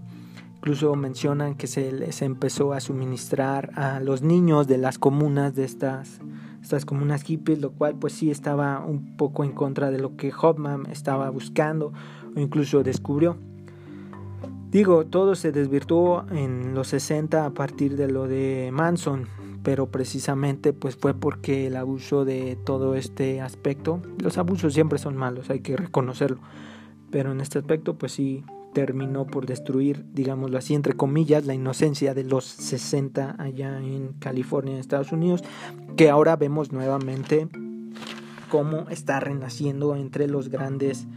Incluso 0.56 0.96
mencionan 0.96 1.56
que 1.56 1.68
se 1.68 1.92
les 1.92 2.24
empezó 2.24 2.74
a 2.74 2.80
suministrar 2.80 3.70
a 3.76 4.00
los 4.00 4.24
niños 4.24 4.68
de 4.68 4.80
las 4.80 4.98
comunas 4.98 5.54
de 5.54 5.64
estas, 5.64 6.20
estas 6.62 6.86
comunas 6.86 7.22
hippies, 7.24 7.62
lo 7.62 7.72
cual 7.72 7.96
pues 7.96 8.14
sí 8.14 8.32
estaba 8.32 8.84
un 8.84 9.16
poco 9.18 9.44
en 9.44 9.52
contra 9.52 9.92
de 9.92 10.00
lo 10.00 10.18
que 10.18 10.34
Hoffman 10.34 10.88
estaba 10.88 11.30
buscando 11.30 11.94
o 12.36 12.40
incluso 12.40 12.84
descubrió. 12.84 13.38
Digo, 14.72 15.06
todo 15.06 15.36
se 15.36 15.52
desvirtuó 15.52 16.26
en 16.32 16.74
los 16.74 16.90
60 16.90 17.46
a 17.46 17.50
partir 17.52 17.96
de 17.96 18.10
lo 18.10 18.28
de 18.28 18.70
Manson, 18.74 19.26
pero 19.64 19.88
precisamente 19.88 20.74
pues 20.74 20.96
fue 20.96 21.14
porque 21.14 21.68
el 21.68 21.76
abuso 21.76 22.26
de 22.26 22.58
todo 22.66 22.96
este 22.96 23.42
aspecto, 23.42 24.02
los 24.22 24.38
abusos 24.38 24.74
siempre 24.74 25.00
son 25.00 25.16
malos, 25.16 25.50
hay 25.50 25.62
que 25.62 25.78
reconocerlo, 25.78 26.40
pero 27.10 27.32
en 27.32 27.42
este 27.42 27.60
aspecto 27.60 27.98
pues 27.98 28.12
sí 28.12 28.44
terminó 28.76 29.26
por 29.26 29.46
destruir, 29.46 30.06
digámoslo 30.14 30.58
así, 30.58 30.76
entre 30.76 30.94
comillas, 30.94 31.46
la 31.46 31.54
inocencia 31.54 32.14
de 32.14 32.26
los 32.26 32.44
60 32.44 33.38
allá 33.40 33.80
en 33.80 34.14
California, 34.20 34.74
en 34.74 34.80
Estados 34.82 35.14
Unidos, 35.14 35.42
que 35.96 36.10
ahora 36.10 36.36
vemos 36.36 36.74
nuevamente 36.74 37.48
cómo 38.50 38.90
está 38.90 39.22
renaciendo 39.22 39.96
entre 39.96 40.28
los 40.28 40.50
grandes, 40.50 41.08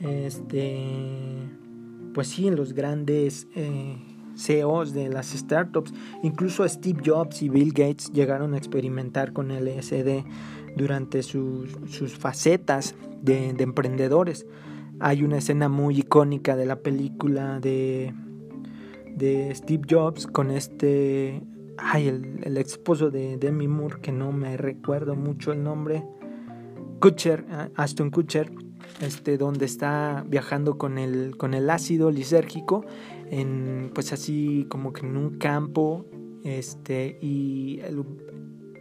este, 0.00 1.48
pues 2.14 2.28
sí, 2.28 2.48
en 2.48 2.56
los 2.56 2.72
grandes 2.72 3.46
eh, 3.54 3.96
CEOs 4.36 4.92
de 4.92 5.08
las 5.08 5.28
startups. 5.28 5.92
Incluso 6.22 6.68
Steve 6.68 7.02
Jobs 7.04 7.42
y 7.42 7.48
Bill 7.48 7.72
Gates 7.72 8.10
llegaron 8.12 8.54
a 8.54 8.58
experimentar 8.58 9.32
con 9.32 9.48
LSD 9.48 10.24
durante 10.76 11.22
sus, 11.22 11.70
facetas 12.18 12.94
de 13.22 13.50
emprendedores. 13.58 14.46
Hay 15.00 15.22
una 15.22 15.38
escena 15.38 15.68
muy 15.68 15.98
icónica 15.98 16.56
de 16.56 16.66
la 16.66 16.76
película 16.80 17.58
de, 17.58 18.12
de 19.16 19.54
Steve 19.54 19.82
Jobs 19.88 20.26
con 20.26 20.50
este, 20.50 21.42
ay, 21.78 22.08
el, 22.08 22.40
el 22.42 22.56
esposo 22.58 23.10
de 23.10 23.38
Demi 23.38 23.66
Moore, 23.66 24.00
que 24.02 24.12
no 24.12 24.32
me 24.32 24.56
recuerdo 24.56 25.16
mucho 25.16 25.52
el 25.52 25.62
nombre, 25.62 26.04
Kutcher, 27.00 27.46
ah, 27.50 27.68
Aston 27.76 28.10
Kutcher, 28.10 28.52
este, 29.00 29.38
donde 29.38 29.66
está 29.66 30.24
viajando 30.26 30.78
con 30.78 30.98
el, 30.98 31.36
con 31.36 31.54
el 31.54 31.70
ácido 31.70 32.10
lisérgico, 32.10 32.84
en, 33.30 33.90
pues 33.94 34.12
así 34.12 34.66
como 34.68 34.92
que 34.92 35.06
en 35.06 35.16
un 35.16 35.38
campo, 35.38 36.06
este, 36.44 37.18
y 37.20 37.80
el, 37.80 38.04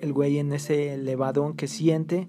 el 0.01 0.13
güey 0.13 0.39
en 0.39 0.53
ese 0.53 0.93
elevadón 0.93 1.55
que 1.55 1.67
siente, 1.67 2.27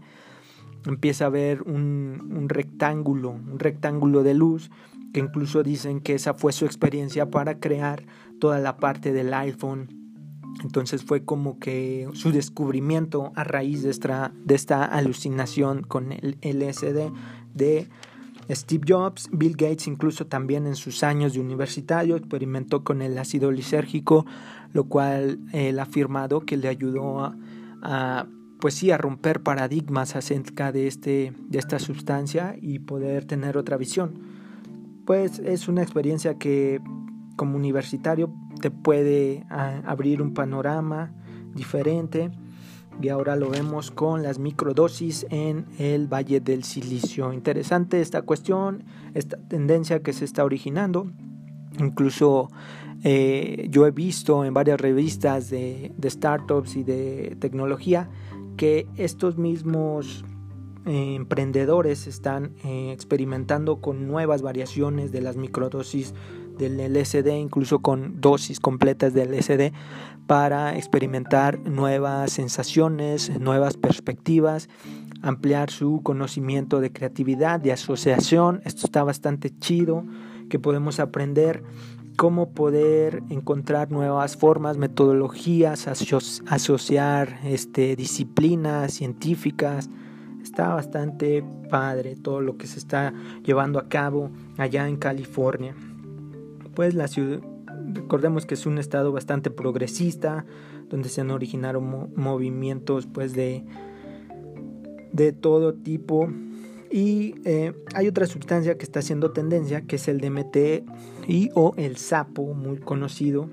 empieza 0.86 1.26
a 1.26 1.30
ver 1.30 1.62
un, 1.62 2.32
un 2.36 2.48
rectángulo, 2.48 3.30
un 3.30 3.58
rectángulo 3.58 4.22
de 4.22 4.34
luz, 4.34 4.70
que 5.12 5.20
incluso 5.20 5.62
dicen 5.62 6.00
que 6.00 6.14
esa 6.14 6.34
fue 6.34 6.52
su 6.52 6.64
experiencia 6.64 7.30
para 7.30 7.58
crear 7.58 8.04
toda 8.38 8.58
la 8.58 8.76
parte 8.76 9.12
del 9.12 9.34
iPhone. 9.34 9.88
Entonces 10.62 11.04
fue 11.04 11.24
como 11.24 11.58
que 11.58 12.08
su 12.12 12.32
descubrimiento 12.32 13.32
a 13.34 13.44
raíz 13.44 13.82
de 13.82 13.90
esta, 13.90 14.32
de 14.44 14.54
esta 14.54 14.84
alucinación 14.84 15.82
con 15.82 16.12
el 16.12 16.38
LSD 16.42 17.12
de 17.54 17.88
Steve 18.50 18.84
Jobs, 18.88 19.28
Bill 19.32 19.52
Gates 19.56 19.86
incluso 19.86 20.26
también 20.26 20.66
en 20.66 20.74
sus 20.74 21.04
años 21.04 21.34
de 21.34 21.40
universitario 21.40 22.16
experimentó 22.16 22.82
con 22.82 23.02
el 23.02 23.16
ácido 23.18 23.52
lisérgico, 23.52 24.26
lo 24.72 24.84
cual 24.84 25.38
él 25.52 25.78
ha 25.78 25.84
afirmado 25.84 26.40
que 26.40 26.56
le 26.56 26.68
ayudó 26.68 27.34
a 27.82 28.26
pues 28.60 28.74
sí, 28.74 28.90
a 28.90 28.98
romper 28.98 29.42
paradigmas 29.42 30.14
acerca 30.14 30.70
de, 30.70 30.86
este, 30.86 31.32
de 31.48 31.58
esta 31.58 31.78
sustancia 31.78 32.56
y 32.60 32.78
poder 32.78 33.24
tener 33.24 33.56
otra 33.56 33.76
visión. 33.76 34.20
Pues 35.06 35.38
es 35.40 35.66
una 35.66 35.82
experiencia 35.82 36.34
que 36.34 36.80
como 37.36 37.56
universitario 37.56 38.32
te 38.60 38.70
puede 38.70 39.46
abrir 39.48 40.20
un 40.20 40.34
panorama 40.34 41.12
diferente 41.54 42.30
y 43.00 43.08
ahora 43.08 43.36
lo 43.36 43.50
vemos 43.50 43.90
con 43.90 44.22
las 44.22 44.38
microdosis 44.38 45.26
en 45.30 45.66
el 45.78 46.06
Valle 46.06 46.40
del 46.40 46.64
Silicio. 46.64 47.32
Interesante 47.32 48.00
esta 48.00 48.22
cuestión, 48.22 48.84
esta 49.14 49.36
tendencia 49.36 50.02
que 50.02 50.12
se 50.12 50.24
está 50.24 50.44
originando. 50.44 51.10
Incluso 51.78 52.48
eh, 53.02 53.68
yo 53.70 53.86
he 53.86 53.90
visto 53.90 54.44
en 54.44 54.52
varias 54.52 54.80
revistas 54.80 55.48
de, 55.50 55.92
startups 56.04 56.76
y 56.76 56.84
de 56.84 57.36
tecnología 57.40 58.10
que 58.56 58.86
estos 58.96 59.38
mismos 59.38 60.24
eh, 60.86 61.14
emprendedores 61.14 62.06
están 62.06 62.54
eh, 62.64 62.92
experimentando 62.92 63.80
con 63.80 64.06
nuevas 64.06 64.42
variaciones 64.42 65.12
de 65.12 65.22
las 65.22 65.36
microdosis 65.36 66.14
del 66.60 66.78
LSD, 66.78 67.28
incluso 67.38 67.80
con 67.80 68.20
dosis 68.20 68.60
completas 68.60 69.14
del 69.14 69.32
LSD, 69.34 69.72
para 70.26 70.76
experimentar 70.76 71.58
nuevas 71.58 72.32
sensaciones, 72.32 73.40
nuevas 73.40 73.76
perspectivas, 73.76 74.68
ampliar 75.22 75.70
su 75.70 76.02
conocimiento 76.02 76.80
de 76.80 76.92
creatividad, 76.92 77.58
de 77.58 77.72
asociación. 77.72 78.60
Esto 78.64 78.86
está 78.86 79.02
bastante 79.02 79.50
chido, 79.58 80.04
que 80.48 80.58
podemos 80.58 81.00
aprender 81.00 81.64
cómo 82.16 82.50
poder 82.50 83.22
encontrar 83.30 83.90
nuevas 83.90 84.36
formas, 84.36 84.76
metodologías, 84.76 85.88
asociar 85.88 87.40
este, 87.44 87.96
disciplinas 87.96 88.92
científicas. 88.92 89.88
Está 90.42 90.74
bastante 90.74 91.42
padre 91.70 92.16
todo 92.16 92.40
lo 92.40 92.56
que 92.56 92.66
se 92.66 92.78
está 92.78 93.14
llevando 93.42 93.78
a 93.78 93.88
cabo 93.88 94.30
allá 94.58 94.86
en 94.86 94.96
California. 94.96 95.74
Pues 96.74 96.94
la 96.94 97.08
ciudad, 97.08 97.40
recordemos 97.92 98.46
que 98.46 98.54
es 98.54 98.66
un 98.66 98.78
estado 98.78 99.12
bastante 99.12 99.50
progresista, 99.50 100.46
donde 100.88 101.08
se 101.08 101.20
han 101.20 101.30
originado 101.30 101.80
movimientos 101.80 103.06
pues 103.06 103.32
de, 103.32 103.64
de 105.12 105.32
todo 105.32 105.74
tipo 105.74 106.28
y 106.90 107.36
eh, 107.44 107.72
hay 107.94 108.08
otra 108.08 108.26
sustancia 108.26 108.76
que 108.76 108.84
está 108.84 108.98
haciendo 108.98 109.30
tendencia, 109.30 109.82
que 109.82 109.96
es 109.96 110.08
el 110.08 110.20
DMT 110.20 110.56
y 111.28 111.50
o 111.54 111.72
el 111.76 111.96
sapo, 111.96 112.52
muy 112.52 112.78
conocido. 112.78 113.48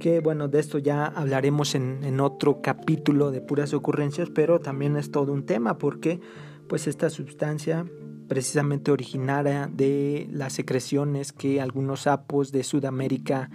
Que 0.00 0.20
bueno, 0.20 0.48
de 0.48 0.58
esto 0.58 0.78
ya 0.78 1.06
hablaremos 1.06 1.76
en, 1.76 2.02
en 2.02 2.20
otro 2.20 2.60
capítulo 2.60 3.30
de 3.30 3.40
puras 3.40 3.72
ocurrencias, 3.72 4.30
pero 4.30 4.58
también 4.58 4.96
es 4.96 5.12
todo 5.12 5.32
un 5.32 5.46
tema 5.46 5.78
porque 5.78 6.20
pues 6.66 6.88
esta 6.88 7.08
sustancia 7.08 7.86
precisamente 8.28 8.90
originaria 8.90 9.70
de 9.72 10.28
las 10.30 10.52
secreciones 10.52 11.32
que 11.32 11.60
algunos 11.60 12.02
sapos 12.02 12.52
de 12.52 12.62
Sudamérica 12.62 13.50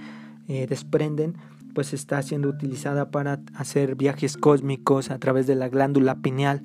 eh, 0.48 0.68
desprenden, 0.68 1.36
pues 1.74 1.94
está 1.94 2.22
siendo 2.22 2.50
utilizada 2.50 3.10
para 3.12 3.40
hacer 3.56 3.96
viajes 3.96 4.38
cósmicos 4.38 5.12
a 5.12 5.20
través 5.20 5.48
de 5.48 5.56
la 5.56 5.70
glándula 5.70 6.16
pineal 6.16 6.64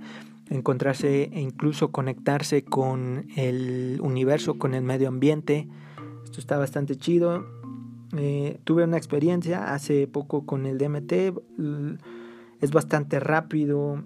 encontrarse 0.50 1.24
e 1.32 1.40
incluso 1.40 1.90
conectarse 1.90 2.64
con 2.64 3.26
el 3.36 3.98
universo, 4.02 4.58
con 4.58 4.74
el 4.74 4.82
medio 4.82 5.08
ambiente. 5.08 5.68
Esto 6.24 6.40
está 6.40 6.58
bastante 6.58 6.96
chido. 6.96 7.46
Eh, 8.16 8.58
tuve 8.64 8.84
una 8.84 8.96
experiencia 8.96 9.74
hace 9.74 10.06
poco 10.06 10.46
con 10.46 10.66
el 10.66 10.78
DMT. 10.78 11.12
Es 12.60 12.72
bastante 12.72 13.20
rápido. 13.20 14.02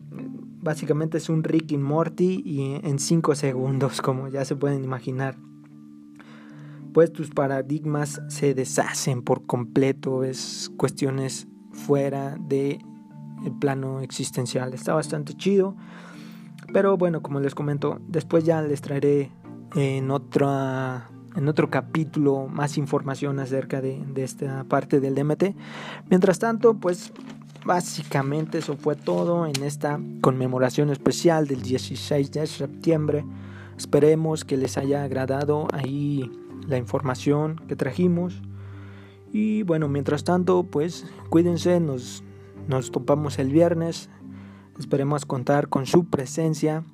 Básicamente 0.61 1.19
es 1.19 1.29
un 1.29 1.43
Rick 1.43 1.73
y 1.73 1.79
Morty 1.79 2.43
y 2.45 2.81
en 2.87 2.99
5 2.99 3.35
segundos, 3.35 4.01
como 4.03 4.29
ya 4.29 4.45
se 4.45 4.57
pueden 4.57 4.85
imaginar. 4.85 5.37
Pues 6.93 7.13
tus 7.13 7.31
paradigmas 7.31 8.21
se 8.29 8.55
deshacen 8.55 9.23
por 9.23 9.47
completo. 9.47 10.25
Es 10.25 10.71
cuestiones 10.77 11.49
fuera 11.73 12.37
de 12.39 12.81
el 13.45 13.53
plano 13.59 14.01
existencial. 14.01 14.75
Está 14.75 14.95
bastante 14.95 15.35
chido. 15.35 15.75
Pero 16.73 16.97
bueno, 16.97 17.23
como 17.23 17.41
les 17.41 17.55
comento, 17.55 18.01
después 18.09 18.45
ya 18.45 18.63
les 18.63 18.81
traeré 18.81 19.31
en, 19.75 20.11
otra, 20.11 21.11
en 21.35 21.49
otro 21.49 21.71
capítulo 21.71 22.47
más 22.47 22.79
información 22.79 23.41
acerca 23.41 23.81
de, 23.81 24.03
de 24.07 24.25
esta 24.25 24.65
parte 24.65 25.01
del 25.01 25.15
DMT. 25.15 25.55
Mientras 26.09 26.39
tanto, 26.39 26.75
pues 26.75 27.13
básicamente 27.65 28.59
eso 28.59 28.77
fue 28.77 28.97
todo 28.97 29.47
en 29.47 29.63
esta 29.63 30.01
conmemoración 30.21 30.91
especial 30.91 31.47
del 31.47 31.63
16 31.63 32.31
de 32.33 32.47
septiembre. 32.47 33.25
Esperemos 33.77 34.45
que 34.45 34.57
les 34.57 34.77
haya 34.79 35.05
agradado 35.05 35.69
ahí 35.73 36.31
la 36.67 36.79
información 36.79 37.61
que 37.69 37.77
trajimos. 37.77 38.43
Y 39.33 39.63
bueno, 39.63 39.89
mientras 39.89 40.25
tanto, 40.25 40.63
pues 40.65 41.07
cuídense, 41.31 41.81
nos, 41.81 42.23
nos 42.69 42.91
topamos 42.91 43.39
el 43.39 43.51
viernes 43.51 44.11
Esperemos 44.79 45.27
contar 45.27 45.69
con 45.69 45.87
su 45.87 46.07
presencia. 46.07 46.85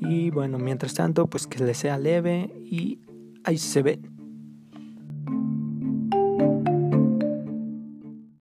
Y 0.00 0.30
bueno, 0.30 0.58
mientras 0.58 0.94
tanto, 0.94 1.26
pues 1.26 1.46
que 1.46 1.62
les 1.64 1.78
sea 1.78 1.98
leve 1.98 2.52
y 2.64 2.98
ahí 3.44 3.58
se 3.58 3.82
ve. 3.82 4.00